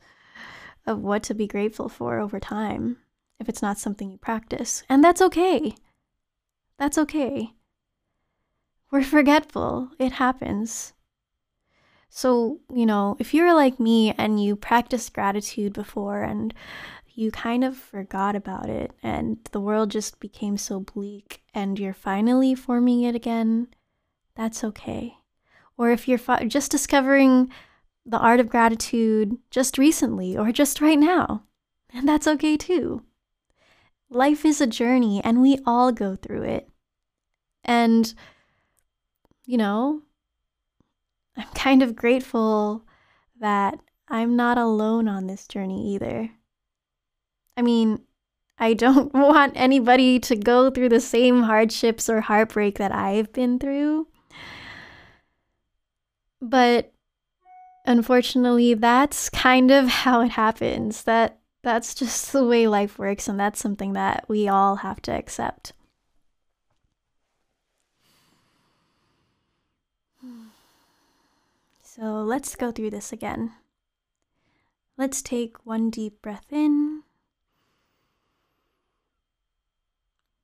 of 0.87 0.99
what 0.99 1.21
to 1.23 1.35
be 1.35 1.45
grateful 1.45 1.87
for 1.87 2.19
over 2.19 2.39
time 2.39 2.97
if 3.39 3.49
it's 3.49 3.61
not 3.61 3.77
something 3.77 4.09
you 4.09 4.17
practice. 4.17 4.83
And 4.89 5.03
that's 5.03 5.21
okay. 5.21 5.75
That's 6.77 6.97
okay. 6.97 7.53
We're 8.91 9.03
forgetful. 9.03 9.91
It 9.97 10.11
happens. 10.13 10.93
So, 12.09 12.59
you 12.73 12.85
know, 12.85 13.15
if 13.19 13.33
you're 13.33 13.53
like 13.55 13.79
me 13.79 14.13
and 14.17 14.43
you 14.43 14.57
practiced 14.57 15.13
gratitude 15.13 15.71
before 15.71 16.23
and 16.23 16.53
you 17.13 17.31
kind 17.31 17.63
of 17.63 17.77
forgot 17.77 18.35
about 18.35 18.69
it 18.69 18.91
and 19.01 19.37
the 19.51 19.61
world 19.61 19.91
just 19.91 20.19
became 20.19 20.57
so 20.57 20.81
bleak 20.81 21.41
and 21.53 21.79
you're 21.79 21.93
finally 21.93 22.53
forming 22.53 23.03
it 23.03 23.15
again, 23.15 23.67
that's 24.35 24.61
okay. 24.61 25.15
Or 25.77 25.89
if 25.89 26.07
you're 26.07 26.17
fi- 26.17 26.43
just 26.45 26.69
discovering 26.69 27.49
the 28.05 28.19
art 28.19 28.41
of 28.41 28.49
gratitude 28.49 29.37
just 29.49 29.77
recently 29.77 30.37
or 30.37 30.51
just 30.51 30.81
right 30.81 30.99
now, 30.99 31.43
and 31.93 32.07
that's 32.09 32.27
okay 32.27 32.57
too. 32.57 33.03
Life 34.09 34.43
is 34.43 34.59
a 34.59 34.67
journey 34.67 35.21
and 35.23 35.41
we 35.41 35.59
all 35.65 35.93
go 35.93 36.17
through 36.17 36.43
it. 36.43 36.69
And, 37.63 38.13
you 39.45 39.57
know, 39.57 40.01
I'm 41.37 41.47
kind 41.55 41.81
of 41.81 41.95
grateful 41.95 42.85
that 43.39 43.79
I'm 44.07 44.35
not 44.35 44.57
alone 44.57 45.07
on 45.07 45.27
this 45.27 45.47
journey 45.47 45.93
either. 45.95 46.29
I 47.57 47.61
mean, 47.61 48.01
I 48.57 48.73
don't 48.73 49.13
want 49.13 49.53
anybody 49.55 50.19
to 50.19 50.35
go 50.35 50.69
through 50.69 50.89
the 50.89 50.99
same 50.99 51.43
hardships 51.43 52.09
or 52.09 52.21
heartbreak 52.21 52.77
that 52.77 52.91
I've 52.91 53.33
been 53.33 53.59
through. 53.59 54.07
But 56.41 56.91
unfortunately, 57.85 58.73
that's 58.73 59.29
kind 59.29 59.71
of 59.71 59.87
how 59.89 60.21
it 60.21 60.31
happens. 60.31 61.03
That 61.03 61.39
that's 61.63 61.93
just 61.93 62.33
the 62.33 62.45
way 62.45 62.67
life 62.67 62.97
works 62.97 63.27
and 63.27 63.39
that's 63.39 63.59
something 63.59 63.93
that 63.93 64.25
we 64.27 64.47
all 64.47 64.77
have 64.77 65.01
to 65.03 65.11
accept. 65.11 65.73
So 72.01 72.23
let's 72.23 72.55
go 72.55 72.71
through 72.71 72.89
this 72.89 73.13
again. 73.13 73.51
Let's 74.97 75.21
take 75.21 75.67
one 75.67 75.91
deep 75.91 76.19
breath 76.23 76.51
in 76.51 77.03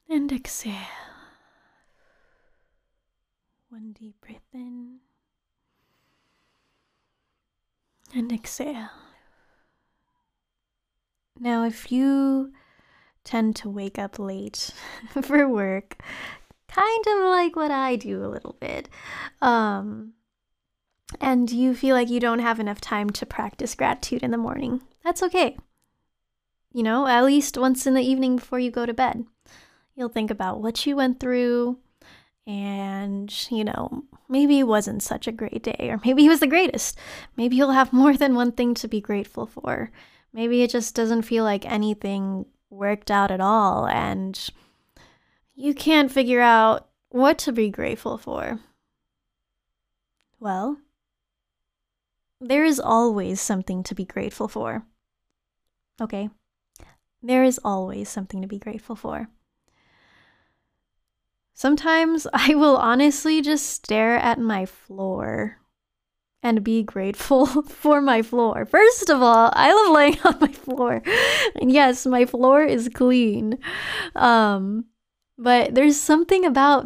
and 0.07 0.31
exhale. 0.31 0.75
One 3.69 3.91
deep 3.99 4.21
breath 4.21 4.45
in 4.53 4.99
and 8.13 8.31
exhale. 8.31 8.89
Now, 11.39 11.63
if 11.63 11.91
you 11.91 12.53
tend 13.23 13.55
to 13.55 13.69
wake 13.69 13.97
up 13.97 14.19
late 14.19 14.75
for 15.23 15.49
work, 15.49 16.03
kind 16.67 17.07
of 17.07 17.23
like 17.23 17.55
what 17.55 17.71
I 17.71 17.95
do 17.95 18.23
a 18.23 18.29
little 18.29 18.55
bit, 18.59 18.89
um, 19.41 20.13
and 21.21 21.51
you 21.51 21.73
feel 21.73 21.95
like 21.95 22.09
you 22.09 22.19
don't 22.19 22.39
have 22.39 22.59
enough 22.59 22.81
time 22.81 23.09
to 23.11 23.25
practice 23.25 23.75
gratitude 23.75 24.23
in 24.23 24.31
the 24.31 24.37
morning, 24.37 24.81
that's 25.03 25.23
okay. 25.23 25.57
You 26.73 26.83
know, 26.83 27.07
at 27.07 27.25
least 27.25 27.57
once 27.57 27.87
in 27.87 27.93
the 27.93 28.01
evening 28.01 28.35
before 28.35 28.59
you 28.59 28.71
go 28.71 28.85
to 28.85 28.93
bed, 28.93 29.25
you'll 29.95 30.09
think 30.09 30.29
about 30.29 30.61
what 30.61 30.85
you 30.85 30.95
went 30.95 31.19
through, 31.19 31.79
and, 32.45 33.33
you 33.51 33.63
know, 33.63 34.03
maybe 34.29 34.59
it 34.59 34.67
wasn't 34.67 35.03
such 35.03 35.27
a 35.27 35.31
great 35.31 35.63
day, 35.63 35.89
or 35.89 35.99
maybe 36.05 36.25
it 36.25 36.29
was 36.29 36.39
the 36.39 36.47
greatest. 36.47 36.97
Maybe 37.35 37.55
you'll 37.55 37.71
have 37.71 37.91
more 37.91 38.15
than 38.15 38.35
one 38.35 38.51
thing 38.51 38.73
to 38.75 38.87
be 38.87 39.01
grateful 39.01 39.45
for. 39.45 39.91
Maybe 40.33 40.61
it 40.61 40.69
just 40.69 40.93
doesn't 40.93 41.23
feel 41.23 41.43
like 41.43 41.65
anything 41.65 42.45
worked 42.69 43.09
out 43.09 43.31
at 43.31 43.41
all, 43.41 43.87
and 43.87 44.49
you 45.55 45.73
can't 45.73 46.11
figure 46.11 46.41
out 46.41 46.89
what 47.09 47.37
to 47.39 47.51
be 47.51 47.69
grateful 47.69 48.17
for. 48.17 48.59
Well, 50.39 50.77
there 52.39 52.63
is 52.63 52.79
always 52.79 53.41
something 53.41 53.83
to 53.83 53.95
be 53.95 54.05
grateful 54.05 54.47
for. 54.47 54.85
Okay? 55.99 56.29
There 57.21 57.43
is 57.43 57.59
always 57.63 58.09
something 58.09 58.41
to 58.41 58.47
be 58.47 58.59
grateful 58.59 58.95
for. 58.95 59.27
Sometimes 61.53 62.27
I 62.33 62.55
will 62.55 62.77
honestly 62.77 63.41
just 63.41 63.67
stare 63.67 64.17
at 64.17 64.39
my 64.39 64.65
floor 64.65 65.57
and 66.43 66.63
be 66.63 66.83
grateful 66.83 67.45
for 67.63 68.01
my 68.01 68.21
floor. 68.21 68.65
First 68.65 69.09
of 69.09 69.21
all, 69.21 69.51
I 69.53 69.73
love 69.73 69.95
laying 69.95 70.19
on 70.23 70.37
my 70.39 70.53
floor. 70.53 71.01
And 71.59 71.71
yes, 71.71 72.05
my 72.05 72.25
floor 72.25 72.63
is 72.63 72.89
clean. 72.93 73.57
Um, 74.15 74.85
but 75.37 75.73
there's 75.73 75.99
something 75.99 76.45
about 76.45 76.85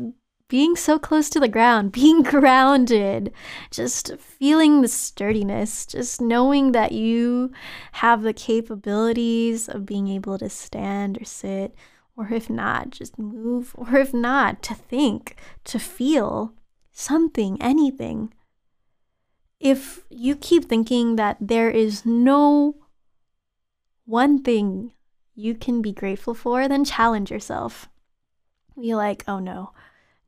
being 0.51 0.75
so 0.75 0.99
close 0.99 1.29
to 1.29 1.39
the 1.39 1.47
ground, 1.47 1.91
being 1.93 2.21
grounded, 2.21 3.31
just 3.71 4.17
feeling 4.17 4.81
the 4.81 4.87
sturdiness, 4.89 5.85
just 5.85 6.19
knowing 6.19 6.73
that 6.73 6.91
you 6.91 7.53
have 7.93 8.21
the 8.21 8.33
capabilities 8.33 9.69
of 9.69 9.85
being 9.85 10.09
able 10.09 10.37
to 10.37 10.49
stand 10.49 11.17
or 11.21 11.23
sit, 11.23 11.73
or 12.17 12.27
if 12.33 12.49
not, 12.49 12.89
just 12.89 13.17
move, 13.17 13.73
or 13.77 13.95
if 13.95 14.13
not, 14.13 14.61
to 14.61 14.75
think, 14.75 15.37
to 15.63 15.79
feel 15.79 16.53
something, 16.91 17.57
anything. 17.61 18.33
If 19.57 20.03
you 20.09 20.35
keep 20.35 20.65
thinking 20.65 21.15
that 21.15 21.37
there 21.39 21.69
is 21.69 22.05
no 22.05 22.75
one 24.03 24.43
thing 24.43 24.91
you 25.33 25.55
can 25.55 25.81
be 25.81 25.93
grateful 25.93 26.33
for, 26.33 26.67
then 26.67 26.83
challenge 26.83 27.31
yourself. 27.31 27.87
Be 28.77 28.93
like, 28.95 29.23
oh 29.29 29.39
no, 29.39 29.71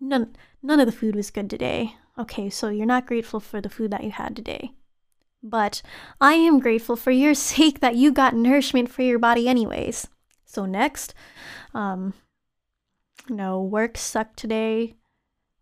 none 0.03 0.35
none 0.61 0.79
of 0.79 0.85
the 0.85 0.91
food 0.91 1.15
was 1.15 1.31
good 1.31 1.49
today. 1.49 1.95
Okay, 2.17 2.49
so 2.49 2.69
you're 2.69 2.85
not 2.85 3.07
grateful 3.07 3.39
for 3.39 3.59
the 3.59 3.69
food 3.69 3.91
that 3.91 4.03
you 4.03 4.11
had 4.11 4.35
today. 4.35 4.73
But 5.41 5.81
I 6.21 6.33
am 6.33 6.59
grateful 6.59 6.95
for 6.95 7.11
your 7.11 7.33
sake 7.53 7.79
that 7.79 7.95
you 7.95 8.11
got 8.11 8.35
nourishment 8.35 8.91
for 8.91 9.01
your 9.01 9.19
body 9.19 9.47
anyways. 9.47 10.07
So 10.45 10.65
next, 10.65 11.13
um 11.73 12.13
you 13.29 13.35
know, 13.35 13.61
work 13.61 13.97
sucked 13.97 14.37
today. 14.37 14.95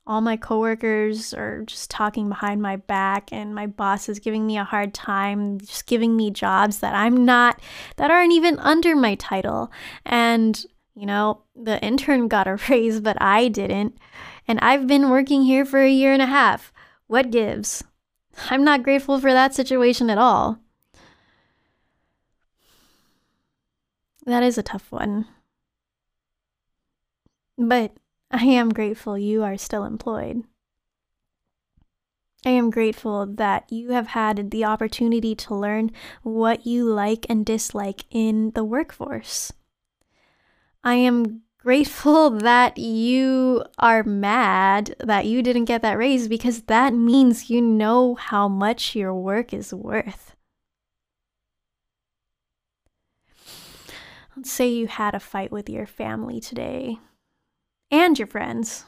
All 0.07 0.19
my 0.19 0.35
coworkers 0.35 1.31
are 1.31 1.61
just 1.61 1.91
talking 1.91 2.27
behind 2.27 2.59
my 2.59 2.75
back 2.75 3.31
and 3.31 3.53
my 3.53 3.67
boss 3.67 4.09
is 4.09 4.17
giving 4.17 4.47
me 4.47 4.57
a 4.57 4.63
hard 4.63 4.95
time, 4.95 5.59
just 5.59 5.85
giving 5.85 6.17
me 6.17 6.31
jobs 6.31 6.79
that 6.79 6.95
I'm 6.95 7.23
not 7.23 7.61
that 7.97 8.09
aren't 8.09 8.33
even 8.33 8.57
under 8.59 8.95
my 8.95 9.13
title. 9.15 9.71
And 10.03 10.65
you 10.95 11.05
know, 11.05 11.43
the 11.55 11.81
intern 11.83 12.27
got 12.27 12.47
a 12.47 12.59
raise, 12.69 12.99
but 12.99 13.17
I 13.21 13.47
didn't. 13.47 13.97
And 14.47 14.59
I've 14.59 14.87
been 14.87 15.09
working 15.09 15.43
here 15.43 15.65
for 15.65 15.79
a 15.79 15.89
year 15.89 16.13
and 16.13 16.21
a 16.21 16.27
half. 16.27 16.73
What 17.07 17.31
gives? 17.31 17.83
I'm 18.49 18.63
not 18.63 18.83
grateful 18.83 19.19
for 19.19 19.31
that 19.33 19.53
situation 19.53 20.09
at 20.09 20.17
all. 20.17 20.59
That 24.25 24.43
is 24.43 24.57
a 24.57 24.63
tough 24.63 24.91
one. 24.91 25.25
But 27.57 27.93
I 28.29 28.45
am 28.45 28.69
grateful 28.69 29.17
you 29.17 29.43
are 29.43 29.57
still 29.57 29.83
employed. 29.83 30.43
I 32.45 32.49
am 32.49 32.71
grateful 32.71 33.27
that 33.27 33.71
you 33.71 33.91
have 33.91 34.07
had 34.07 34.49
the 34.49 34.65
opportunity 34.65 35.35
to 35.35 35.55
learn 35.55 35.91
what 36.23 36.65
you 36.65 36.85
like 36.85 37.25
and 37.29 37.45
dislike 37.45 38.05
in 38.09 38.51
the 38.51 38.63
workforce. 38.63 39.53
I 40.83 40.95
am 40.95 41.41
grateful 41.59 42.29
that 42.39 42.77
you 42.77 43.63
are 43.77 44.03
mad 44.03 44.95
that 44.99 45.25
you 45.25 45.43
didn't 45.43 45.65
get 45.65 45.81
that 45.83 45.97
raise 45.97 46.27
because 46.27 46.63
that 46.63 46.93
means 46.93 47.49
you 47.49 47.61
know 47.61 48.15
how 48.15 48.47
much 48.47 48.95
your 48.95 49.13
work 49.13 49.53
is 49.53 49.73
worth. 49.73 50.35
Let's 54.35 54.51
say 54.51 54.69
you 54.69 54.87
had 54.87 55.13
a 55.13 55.19
fight 55.19 55.51
with 55.51 55.69
your 55.69 55.85
family 55.85 56.39
today 56.39 56.97
and 57.91 58.17
your 58.17 58.27
friends. 58.27 58.85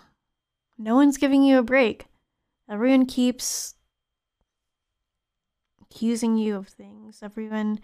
No 0.77 0.95
one's 0.95 1.17
giving 1.17 1.43
you 1.43 1.59
a 1.59 1.63
break. 1.63 2.07
Everyone 2.69 3.05
keeps 3.05 3.75
accusing 5.81 6.37
you 6.37 6.55
of 6.55 6.69
things. 6.69 7.19
Everyone 7.21 7.79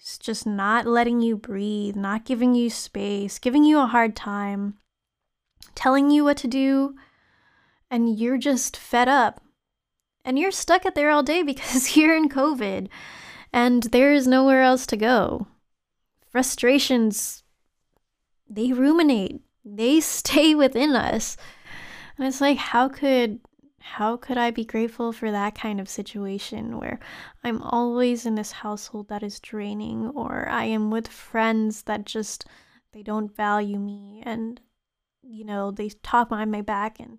it's 0.00 0.16
just 0.16 0.46
not 0.46 0.86
letting 0.86 1.20
you 1.20 1.36
breathe, 1.36 1.94
not 1.94 2.24
giving 2.24 2.54
you 2.54 2.70
space, 2.70 3.38
giving 3.38 3.64
you 3.64 3.78
a 3.78 3.86
hard 3.86 4.16
time, 4.16 4.78
telling 5.74 6.10
you 6.10 6.24
what 6.24 6.38
to 6.38 6.48
do, 6.48 6.94
and 7.90 8.18
you're 8.18 8.38
just 8.38 8.78
fed 8.78 9.08
up. 9.08 9.42
and 10.24 10.38
you're 10.38 10.50
stuck 10.50 10.86
at 10.86 10.94
there 10.94 11.10
all 11.10 11.22
day 11.22 11.42
because 11.52 11.96
you're 11.96 12.16
in 12.16 12.28
COVID 12.30 12.88
and 13.52 13.82
there 13.84 14.12
is 14.12 14.26
nowhere 14.26 14.62
else 14.62 14.86
to 14.86 14.96
go. 14.96 15.46
Frustrations, 16.30 17.42
they 18.48 18.72
ruminate, 18.72 19.42
they 19.64 20.00
stay 20.18 20.54
within 20.54 20.96
us. 20.96 21.36
And 22.16 22.26
it's 22.26 22.40
like, 22.40 22.56
how 22.56 22.88
could 22.88 23.40
how 23.80 24.16
could 24.16 24.38
I 24.38 24.50
be 24.50 24.64
grateful 24.64 25.12
for 25.12 25.30
that 25.30 25.54
kind 25.54 25.80
of 25.80 25.88
situation 25.88 26.78
where 26.78 27.00
I'm 27.42 27.62
always 27.62 28.26
in 28.26 28.34
this 28.34 28.52
household 28.52 29.08
that 29.08 29.22
is 29.22 29.40
draining 29.40 30.08
or 30.08 30.48
I 30.48 30.64
am 30.64 30.90
with 30.90 31.08
friends 31.08 31.82
that 31.84 32.04
just 32.04 32.44
they 32.92 33.02
don't 33.02 33.34
value 33.34 33.78
me 33.78 34.22
and 34.24 34.60
you 35.22 35.44
know, 35.44 35.70
they 35.70 35.90
talk 36.02 36.28
behind 36.28 36.50
my 36.50 36.62
back 36.62 36.98
and 36.98 37.18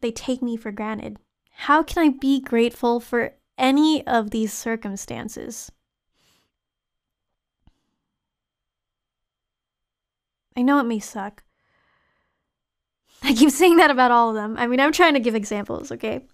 they 0.00 0.10
take 0.10 0.42
me 0.42 0.56
for 0.56 0.72
granted. 0.72 1.18
How 1.50 1.82
can 1.82 2.04
I 2.04 2.16
be 2.18 2.40
grateful 2.40 3.00
for 3.00 3.34
any 3.56 4.04
of 4.06 4.30
these 4.30 4.52
circumstances? 4.52 5.70
I 10.56 10.62
know 10.62 10.78
it 10.78 10.84
may 10.84 10.98
suck. 10.98 11.42
I 13.24 13.32
keep 13.32 13.50
saying 13.50 13.76
that 13.78 13.90
about 13.90 14.10
all 14.10 14.28
of 14.28 14.34
them. 14.34 14.56
I 14.58 14.66
mean, 14.66 14.80
I'm 14.80 14.92
trying 14.92 15.14
to 15.14 15.20
give 15.20 15.34
examples, 15.34 15.90
okay? 15.90 16.26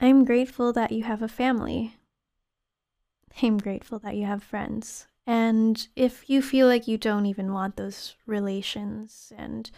I'm 0.00 0.24
grateful 0.24 0.72
that 0.72 0.92
you 0.92 1.02
have 1.02 1.22
a 1.22 1.28
family. 1.28 1.96
I'm 3.42 3.58
grateful 3.58 3.98
that 4.00 4.14
you 4.14 4.26
have 4.26 4.42
friends. 4.42 5.06
And 5.26 5.86
if 5.96 6.30
you 6.30 6.40
feel 6.40 6.66
like 6.66 6.86
you 6.86 6.96
don't 6.96 7.26
even 7.26 7.52
want 7.52 7.76
those 7.76 8.14
relations 8.26 9.32
and 9.36 9.70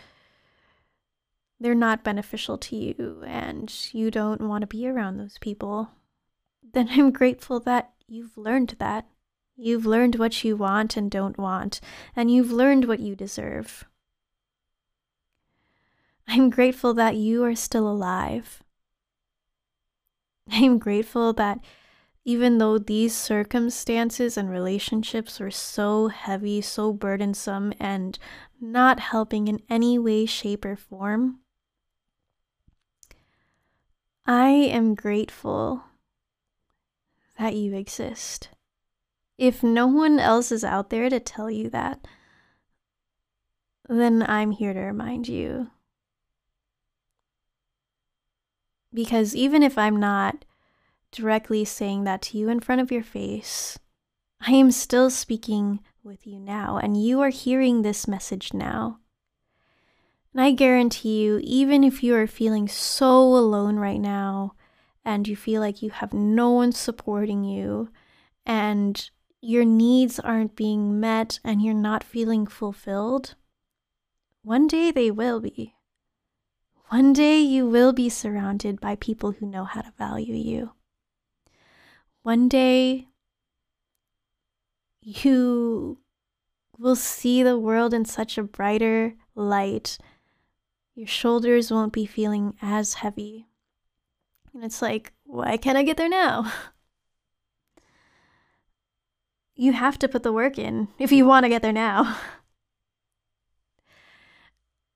they're 1.58 1.74
not 1.74 2.04
beneficial 2.04 2.58
to 2.58 2.76
you 2.76 3.22
and 3.26 3.72
you 3.92 4.10
don't 4.10 4.42
want 4.42 4.62
to 4.62 4.66
be 4.66 4.86
around 4.86 5.16
those 5.16 5.38
people, 5.40 5.90
then 6.62 6.88
I'm 6.90 7.12
grateful 7.12 7.60
that 7.60 7.92
you've 8.06 8.36
learned 8.36 8.76
that. 8.78 9.06
You've 9.56 9.86
learned 9.86 10.16
what 10.16 10.42
you 10.42 10.56
want 10.56 10.96
and 10.96 11.10
don't 11.10 11.38
want, 11.38 11.80
and 12.16 12.30
you've 12.30 12.50
learned 12.50 12.86
what 12.86 13.00
you 13.00 13.14
deserve. 13.14 13.84
I'm 16.26 16.50
grateful 16.50 16.94
that 16.94 17.16
you 17.16 17.44
are 17.44 17.54
still 17.54 17.88
alive. 17.88 18.62
I'm 20.50 20.78
grateful 20.78 21.32
that 21.34 21.60
even 22.24 22.58
though 22.58 22.78
these 22.78 23.14
circumstances 23.14 24.36
and 24.36 24.50
relationships 24.50 25.38
were 25.38 25.50
so 25.50 26.08
heavy, 26.08 26.60
so 26.60 26.92
burdensome, 26.92 27.72
and 27.78 28.18
not 28.60 28.98
helping 28.98 29.46
in 29.46 29.60
any 29.68 29.98
way, 29.98 30.24
shape, 30.24 30.64
or 30.64 30.74
form, 30.74 31.40
I 34.26 34.48
am 34.48 34.94
grateful 34.94 35.84
that 37.38 37.54
you 37.54 37.74
exist. 37.74 38.48
If 39.36 39.62
no 39.62 39.86
one 39.86 40.20
else 40.20 40.52
is 40.52 40.64
out 40.64 40.90
there 40.90 41.10
to 41.10 41.18
tell 41.18 41.50
you 41.50 41.68
that, 41.70 42.06
then 43.88 44.24
I'm 44.28 44.52
here 44.52 44.72
to 44.72 44.80
remind 44.80 45.28
you. 45.28 45.70
Because 48.92 49.34
even 49.34 49.62
if 49.62 49.76
I'm 49.76 49.98
not 49.98 50.44
directly 51.10 51.64
saying 51.64 52.04
that 52.04 52.22
to 52.22 52.38
you 52.38 52.48
in 52.48 52.60
front 52.60 52.80
of 52.80 52.92
your 52.92 53.02
face, 53.02 53.78
I 54.40 54.52
am 54.52 54.70
still 54.70 55.10
speaking 55.10 55.80
with 56.04 56.26
you 56.26 56.38
now, 56.38 56.76
and 56.76 57.02
you 57.02 57.20
are 57.20 57.30
hearing 57.30 57.82
this 57.82 58.06
message 58.06 58.54
now. 58.54 58.98
And 60.32 60.42
I 60.42 60.52
guarantee 60.52 61.22
you, 61.22 61.40
even 61.42 61.82
if 61.82 62.02
you 62.02 62.14
are 62.14 62.26
feeling 62.26 62.68
so 62.68 63.20
alone 63.20 63.76
right 63.76 64.00
now, 64.00 64.54
and 65.04 65.26
you 65.26 65.34
feel 65.34 65.60
like 65.60 65.82
you 65.82 65.90
have 65.90 66.12
no 66.12 66.50
one 66.50 66.72
supporting 66.72 67.42
you, 67.42 67.90
and 68.46 69.10
your 69.44 69.64
needs 69.64 70.18
aren't 70.18 70.56
being 70.56 70.98
met 70.98 71.38
and 71.44 71.60
you're 71.60 71.74
not 71.74 72.02
feeling 72.02 72.46
fulfilled, 72.46 73.34
one 74.42 74.66
day 74.66 74.90
they 74.90 75.10
will 75.10 75.40
be. 75.40 75.74
One 76.88 77.12
day 77.12 77.40
you 77.40 77.66
will 77.66 77.92
be 77.92 78.08
surrounded 78.08 78.80
by 78.80 78.96
people 78.96 79.32
who 79.32 79.46
know 79.46 79.64
how 79.64 79.82
to 79.82 79.92
value 79.98 80.34
you. 80.34 80.72
One 82.22 82.48
day 82.48 83.08
you 85.02 85.98
will 86.78 86.96
see 86.96 87.42
the 87.42 87.58
world 87.58 87.92
in 87.92 88.04
such 88.04 88.38
a 88.38 88.42
brighter 88.42 89.14
light. 89.34 89.98
Your 90.94 91.06
shoulders 91.06 91.70
won't 91.70 91.92
be 91.92 92.06
feeling 92.06 92.54
as 92.62 92.94
heavy. 92.94 93.46
And 94.54 94.64
it's 94.64 94.80
like, 94.80 95.12
why 95.24 95.56
can't 95.56 95.76
I 95.76 95.82
get 95.82 95.96
there 95.96 96.08
now? 96.08 96.50
you 99.56 99.72
have 99.72 99.98
to 99.98 100.08
put 100.08 100.22
the 100.22 100.32
work 100.32 100.58
in 100.58 100.88
if 100.98 101.12
you 101.12 101.26
want 101.26 101.44
to 101.44 101.48
get 101.48 101.62
there 101.62 101.72
now. 101.72 102.16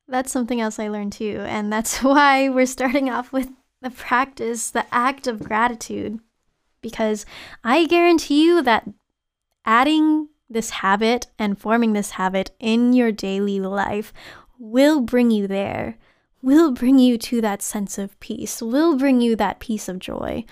that's 0.08 0.32
something 0.32 0.60
else 0.60 0.78
I 0.78 0.88
learned 0.88 1.12
too. 1.12 1.44
And 1.46 1.72
that's 1.72 1.98
why 2.02 2.48
we're 2.48 2.66
starting 2.66 3.10
off 3.10 3.32
with 3.32 3.50
the 3.80 3.90
practice, 3.90 4.70
the 4.70 4.86
act 4.92 5.26
of 5.26 5.44
gratitude. 5.44 6.18
Because 6.80 7.26
I 7.62 7.86
guarantee 7.86 8.44
you 8.44 8.62
that 8.62 8.88
adding 9.64 10.28
this 10.48 10.70
habit 10.70 11.26
and 11.38 11.58
forming 11.58 11.92
this 11.92 12.12
habit 12.12 12.52
in 12.58 12.92
your 12.92 13.12
daily 13.12 13.60
life 13.60 14.12
will 14.58 15.00
bring 15.00 15.30
you 15.30 15.46
there, 15.46 15.98
will 16.40 16.70
bring 16.70 16.98
you 16.98 17.18
to 17.18 17.40
that 17.40 17.62
sense 17.62 17.98
of 17.98 18.18
peace, 18.20 18.62
will 18.62 18.96
bring 18.96 19.20
you 19.20 19.36
that 19.36 19.60
piece 19.60 19.88
of 19.88 19.98
joy 19.98 20.44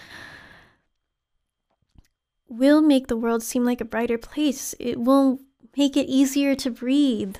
will 2.49 2.81
make 2.81 3.07
the 3.09 3.17
world 3.17 3.43
seem 3.43 3.65
like 3.65 3.81
a 3.81 3.85
brighter 3.85 4.19
place. 4.19 4.75
It 4.79 5.01
will 5.01 5.41
make 5.77 5.97
it 5.97 6.07
easier 6.09 6.55
to 6.57 6.71
breathe. 6.71 7.37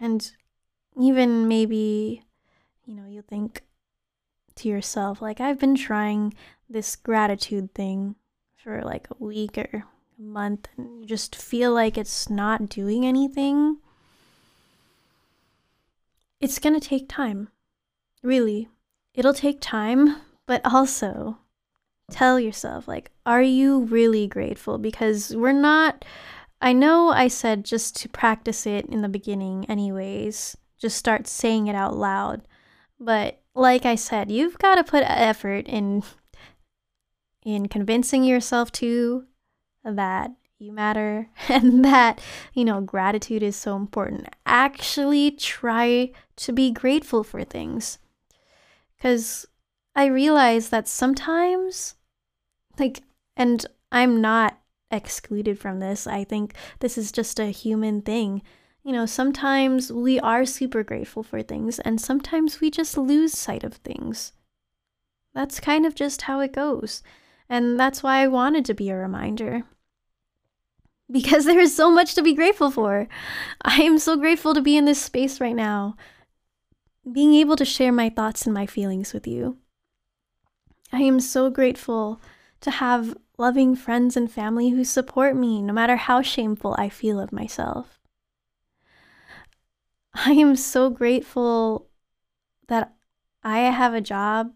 And 0.00 0.32
even 1.00 1.46
maybe, 1.46 2.24
you 2.84 2.94
know, 2.94 3.06
you'll 3.08 3.22
think 3.22 3.62
to 4.56 4.68
yourself, 4.68 5.22
like, 5.22 5.40
I've 5.40 5.58
been 5.58 5.76
trying 5.76 6.34
this 6.68 6.96
gratitude 6.96 7.74
thing 7.74 8.16
for 8.56 8.82
like 8.82 9.08
a 9.10 9.24
week 9.24 9.58
or 9.58 9.84
a 10.18 10.22
month, 10.22 10.68
and 10.76 11.00
you 11.00 11.06
just 11.06 11.36
feel 11.36 11.72
like 11.72 11.96
it's 11.98 12.28
not 12.30 12.68
doing 12.68 13.04
anything. 13.06 13.78
It's 16.40 16.58
gonna 16.58 16.80
take 16.80 17.08
time. 17.08 17.48
Really. 18.22 18.68
It'll 19.14 19.34
take 19.34 19.60
time, 19.60 20.16
but 20.46 20.60
also 20.64 21.38
tell 22.10 22.38
yourself 22.38 22.86
like 22.86 23.10
are 23.24 23.42
you 23.42 23.80
really 23.84 24.26
grateful? 24.26 24.78
Because 24.78 25.34
we're 25.34 25.52
not 25.52 26.04
I 26.60 26.72
know 26.72 27.08
I 27.08 27.28
said 27.28 27.64
just 27.64 27.96
to 27.96 28.08
practice 28.08 28.66
it 28.66 28.86
in 28.86 29.02
the 29.02 29.08
beginning 29.08 29.66
anyways 29.68 30.56
just 30.78 30.96
start 30.96 31.26
saying 31.26 31.68
it 31.68 31.76
out 31.76 31.96
loud. 31.96 32.42
But 32.98 33.40
like 33.54 33.84
I 33.86 33.94
said 33.94 34.30
you've 34.30 34.58
got 34.58 34.76
to 34.76 34.84
put 34.84 35.04
effort 35.06 35.66
in 35.66 36.02
in 37.44 37.68
convincing 37.68 38.24
yourself 38.24 38.70
to 38.72 39.24
that 39.84 40.30
you 40.62 40.72
matter 40.72 41.28
and 41.48 41.84
that 41.84 42.20
you 42.54 42.64
know 42.64 42.80
gratitude 42.80 43.42
is 43.42 43.56
so 43.56 43.76
important. 43.76 44.28
Actually 44.46 45.32
try 45.32 46.10
to 46.36 46.52
be 46.52 46.70
grateful 46.70 47.24
for 47.24 47.44
things. 47.44 47.98
Cuz 49.00 49.46
I 49.94 50.06
realize 50.06 50.70
that 50.70 50.88
sometimes 50.88 51.94
like, 52.78 53.02
and 53.36 53.64
I'm 53.90 54.20
not 54.20 54.58
excluded 54.90 55.58
from 55.58 55.80
this. 55.80 56.06
I 56.06 56.24
think 56.24 56.54
this 56.80 56.96
is 56.98 57.12
just 57.12 57.38
a 57.38 57.46
human 57.46 58.02
thing. 58.02 58.42
You 58.84 58.92
know, 58.92 59.06
sometimes 59.06 59.92
we 59.92 60.18
are 60.20 60.44
super 60.44 60.82
grateful 60.82 61.22
for 61.22 61.42
things, 61.42 61.78
and 61.80 62.00
sometimes 62.00 62.60
we 62.60 62.70
just 62.70 62.98
lose 62.98 63.32
sight 63.32 63.64
of 63.64 63.74
things. 63.74 64.32
That's 65.34 65.60
kind 65.60 65.86
of 65.86 65.94
just 65.94 66.22
how 66.22 66.40
it 66.40 66.52
goes. 66.52 67.02
And 67.48 67.78
that's 67.78 68.02
why 68.02 68.18
I 68.18 68.28
wanted 68.28 68.64
to 68.66 68.74
be 68.74 68.90
a 68.90 68.96
reminder. 68.96 69.64
Because 71.10 71.44
there 71.46 71.60
is 71.60 71.76
so 71.76 71.90
much 71.90 72.14
to 72.14 72.22
be 72.22 72.34
grateful 72.34 72.70
for. 72.70 73.08
I 73.62 73.82
am 73.82 73.98
so 73.98 74.16
grateful 74.16 74.54
to 74.54 74.60
be 74.60 74.76
in 74.76 74.84
this 74.84 75.00
space 75.00 75.40
right 75.40 75.56
now, 75.56 75.96
being 77.10 77.34
able 77.34 77.56
to 77.56 77.64
share 77.64 77.92
my 77.92 78.08
thoughts 78.10 78.46
and 78.46 78.54
my 78.54 78.66
feelings 78.66 79.12
with 79.12 79.26
you. 79.26 79.58
I 80.92 81.00
am 81.00 81.20
so 81.20 81.48
grateful 81.48 82.20
to 82.60 82.70
have 82.70 83.16
loving 83.38 83.74
friends 83.74 84.16
and 84.16 84.30
family 84.30 84.70
who 84.70 84.84
support 84.84 85.34
me 85.34 85.62
no 85.62 85.72
matter 85.72 85.96
how 85.96 86.20
shameful 86.20 86.76
I 86.78 86.88
feel 86.90 87.18
of 87.18 87.32
myself. 87.32 87.98
I 90.14 90.32
am 90.32 90.54
so 90.56 90.90
grateful 90.90 91.88
that 92.68 92.92
I 93.42 93.60
have 93.60 93.94
a 93.94 94.00
job 94.02 94.52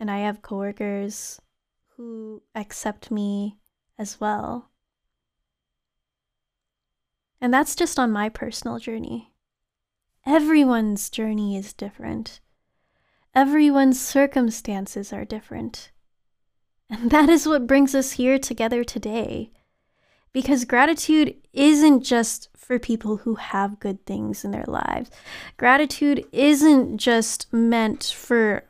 and 0.00 0.10
I 0.10 0.18
have 0.18 0.42
coworkers 0.42 1.40
who 1.96 2.42
accept 2.54 3.10
me 3.10 3.58
as 3.98 4.20
well. 4.20 4.70
And 7.40 7.54
that's 7.54 7.76
just 7.76 7.98
on 7.98 8.10
my 8.10 8.28
personal 8.28 8.78
journey. 8.78 9.32
Everyone's 10.26 11.08
journey 11.08 11.56
is 11.56 11.72
different. 11.72 12.40
Everyone's 13.34 14.00
circumstances 14.00 15.12
are 15.12 15.24
different. 15.24 15.90
And 16.90 17.10
that 17.10 17.28
is 17.28 17.46
what 17.46 17.66
brings 17.66 17.94
us 17.94 18.12
here 18.12 18.38
together 18.38 18.84
today. 18.84 19.50
Because 20.32 20.64
gratitude 20.64 21.36
isn't 21.52 22.02
just 22.02 22.48
for 22.56 22.78
people 22.78 23.18
who 23.18 23.36
have 23.36 23.80
good 23.80 24.04
things 24.04 24.44
in 24.44 24.50
their 24.50 24.66
lives. 24.66 25.10
Gratitude 25.56 26.24
isn't 26.32 26.98
just 26.98 27.50
meant 27.52 28.04
for 28.04 28.64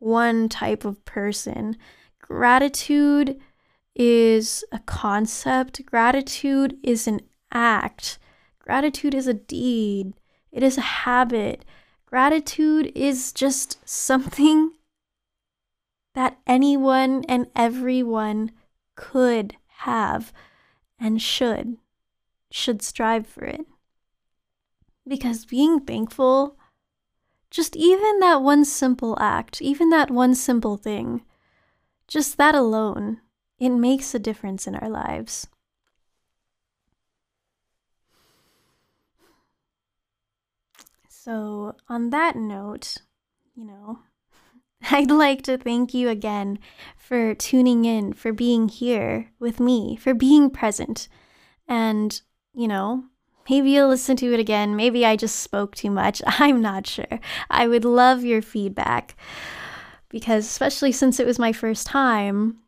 one 0.00 0.48
type 0.48 0.84
of 0.84 1.04
person. 1.04 1.76
Gratitude 2.20 3.40
is 3.94 4.64
a 4.72 4.80
concept, 4.80 5.86
gratitude 5.86 6.76
is 6.82 7.06
an 7.06 7.20
act, 7.52 8.18
gratitude 8.58 9.14
is 9.14 9.26
a 9.26 9.34
deed, 9.34 10.14
it 10.50 10.62
is 10.62 10.76
a 10.76 10.82
habit. 10.82 11.64
Gratitude 12.14 12.92
is 12.94 13.32
just 13.32 13.76
something 13.84 14.70
that 16.14 16.38
anyone 16.46 17.24
and 17.28 17.48
everyone 17.56 18.52
could 18.94 19.56
have 19.78 20.32
and 20.96 21.20
should, 21.20 21.76
should 22.52 22.82
strive 22.82 23.26
for 23.26 23.42
it. 23.44 23.66
Because 25.04 25.44
being 25.44 25.80
thankful, 25.80 26.56
just 27.50 27.74
even 27.74 28.20
that 28.20 28.42
one 28.42 28.64
simple 28.64 29.18
act, 29.18 29.60
even 29.60 29.90
that 29.90 30.08
one 30.08 30.36
simple 30.36 30.76
thing, 30.76 31.24
just 32.06 32.36
that 32.36 32.54
alone, 32.54 33.22
it 33.58 33.70
makes 33.70 34.14
a 34.14 34.20
difference 34.20 34.68
in 34.68 34.76
our 34.76 34.88
lives. 34.88 35.48
So, 41.24 41.74
on 41.88 42.10
that 42.10 42.36
note, 42.36 42.98
you 43.54 43.64
know, 43.64 44.00
I'd 44.90 45.10
like 45.10 45.40
to 45.44 45.56
thank 45.56 45.94
you 45.94 46.10
again 46.10 46.58
for 46.98 47.34
tuning 47.34 47.86
in, 47.86 48.12
for 48.12 48.30
being 48.30 48.68
here 48.68 49.30
with 49.38 49.58
me, 49.58 49.96
for 49.96 50.12
being 50.12 50.50
present. 50.50 51.08
And, 51.66 52.20
you 52.52 52.68
know, 52.68 53.04
maybe 53.48 53.70
you'll 53.70 53.88
listen 53.88 54.16
to 54.16 54.34
it 54.34 54.38
again. 54.38 54.76
Maybe 54.76 55.06
I 55.06 55.16
just 55.16 55.36
spoke 55.36 55.74
too 55.74 55.90
much. 55.90 56.20
I'm 56.26 56.60
not 56.60 56.86
sure. 56.86 57.18
I 57.48 57.68
would 57.68 57.86
love 57.86 58.22
your 58.22 58.42
feedback 58.42 59.16
because, 60.10 60.44
especially 60.44 60.92
since 60.92 61.18
it 61.18 61.26
was 61.26 61.38
my 61.38 61.54
first 61.54 61.86
time, 61.86 62.58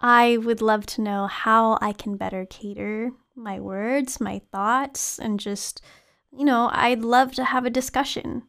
I 0.00 0.38
would 0.38 0.60
love 0.60 0.86
to 0.86 1.02
know 1.02 1.28
how 1.28 1.78
I 1.80 1.92
can 1.92 2.16
better 2.16 2.46
cater 2.46 3.12
my 3.36 3.60
words, 3.60 4.20
my 4.20 4.40
thoughts, 4.50 5.20
and 5.20 5.38
just, 5.38 5.80
you 6.36 6.44
know, 6.44 6.70
I'd 6.72 7.02
love 7.02 7.32
to 7.32 7.44
have 7.44 7.64
a 7.64 7.70
discussion 7.70 8.42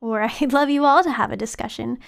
or 0.00 0.22
I'd 0.40 0.52
love 0.52 0.70
you 0.70 0.84
all 0.84 1.02
to 1.02 1.10
have 1.10 1.32
a 1.32 1.36
discussion. 1.36 1.98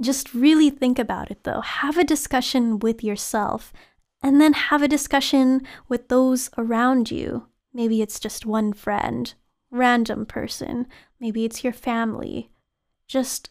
Just 0.00 0.34
really 0.34 0.70
think 0.70 0.98
about 0.98 1.30
it 1.30 1.44
though. 1.44 1.60
Have 1.60 1.96
a 1.96 2.04
discussion 2.04 2.78
with 2.78 3.02
yourself 3.02 3.72
and 4.22 4.40
then 4.40 4.52
have 4.52 4.82
a 4.82 4.88
discussion 4.88 5.66
with 5.88 6.08
those 6.08 6.50
around 6.58 7.10
you. 7.10 7.46
Maybe 7.72 8.02
it's 8.02 8.18
just 8.18 8.46
one 8.46 8.72
friend, 8.72 9.32
random 9.70 10.26
person, 10.26 10.86
maybe 11.20 11.44
it's 11.44 11.62
your 11.62 11.72
family. 11.72 12.50
Just 13.06 13.50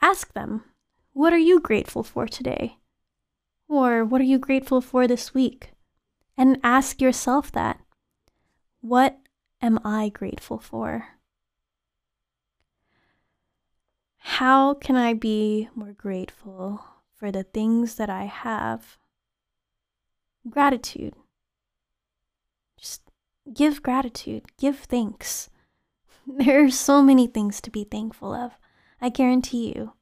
ask 0.00 0.32
them, 0.32 0.64
What 1.12 1.32
are 1.32 1.38
you 1.38 1.60
grateful 1.60 2.02
for 2.02 2.26
today? 2.26 2.78
Or 3.68 4.04
what 4.04 4.20
are 4.20 4.24
you 4.24 4.38
grateful 4.38 4.80
for 4.80 5.06
this 5.06 5.34
week? 5.34 5.72
And 6.36 6.58
ask 6.62 7.00
yourself 7.00 7.50
that. 7.52 7.80
What 8.80 9.18
am 9.64 9.80
I 9.82 10.10
grateful 10.10 10.58
for? 10.58 11.06
How 14.18 14.74
can 14.74 14.94
I 14.94 15.14
be 15.14 15.70
more 15.74 15.94
grateful 15.94 16.84
for 17.14 17.32
the 17.32 17.44
things 17.44 17.94
that 17.94 18.10
I 18.10 18.24
have? 18.24 18.98
Gratitude. 20.48 21.14
Just 22.76 23.10
give 23.54 23.82
gratitude, 23.82 24.44
give 24.58 24.78
thanks. 24.80 25.48
There 26.26 26.64
are 26.64 26.70
so 26.70 27.02
many 27.02 27.26
things 27.26 27.60
to 27.60 27.70
be 27.70 27.84
thankful 27.84 28.32
of, 28.34 28.52
I 29.00 29.10
guarantee 29.10 29.74
you. 29.76 29.92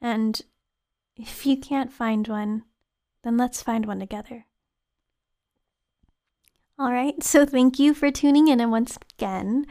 And 0.00 0.42
if 1.16 1.46
you 1.46 1.56
can't 1.56 1.92
find 1.92 2.26
one, 2.26 2.64
then 3.22 3.36
let's 3.36 3.62
find 3.62 3.86
one 3.86 4.00
together. 4.00 4.46
All 6.78 6.92
right, 6.92 7.22
so 7.22 7.46
thank 7.46 7.78
you 7.78 7.94
for 7.94 8.10
tuning 8.10 8.48
in 8.48 8.70
once 8.70 8.98
again. 9.14 9.66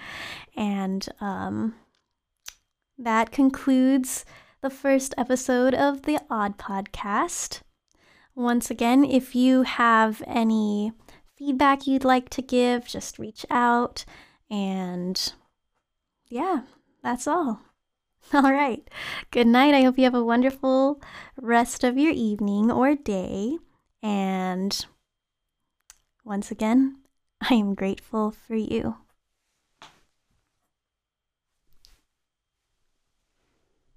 And 0.55 1.07
um, 1.21 1.75
that 2.97 3.31
concludes 3.31 4.25
the 4.61 4.71
first 4.71 5.13
episode 5.15 5.75
of 5.75 6.01
the 6.03 6.17
Odd 6.31 6.57
Podcast. 6.57 7.61
Once 8.33 8.71
again, 8.71 9.05
if 9.05 9.35
you 9.35 9.61
have 9.61 10.23
any 10.25 10.93
feedback 11.37 11.85
you'd 11.85 12.03
like 12.03 12.29
to 12.29 12.41
give, 12.41 12.87
just 12.87 13.19
reach 13.19 13.45
out. 13.51 14.03
And 14.49 15.33
yeah, 16.27 16.61
that's 17.03 17.27
all. 17.27 17.61
All 18.33 18.51
right. 18.51 18.89
Good 19.29 19.45
night. 19.45 19.75
I 19.75 19.83
hope 19.83 19.99
you 19.99 20.05
have 20.05 20.15
a 20.15 20.23
wonderful 20.23 20.99
rest 21.39 21.83
of 21.83 21.99
your 21.99 22.11
evening 22.11 22.71
or 22.71 22.95
day. 22.95 23.59
And 24.01 24.85
once 26.25 26.51
again, 26.51 26.97
I 27.39 27.53
am 27.53 27.75
grateful 27.75 28.31
for 28.31 28.55
you. 28.55 28.95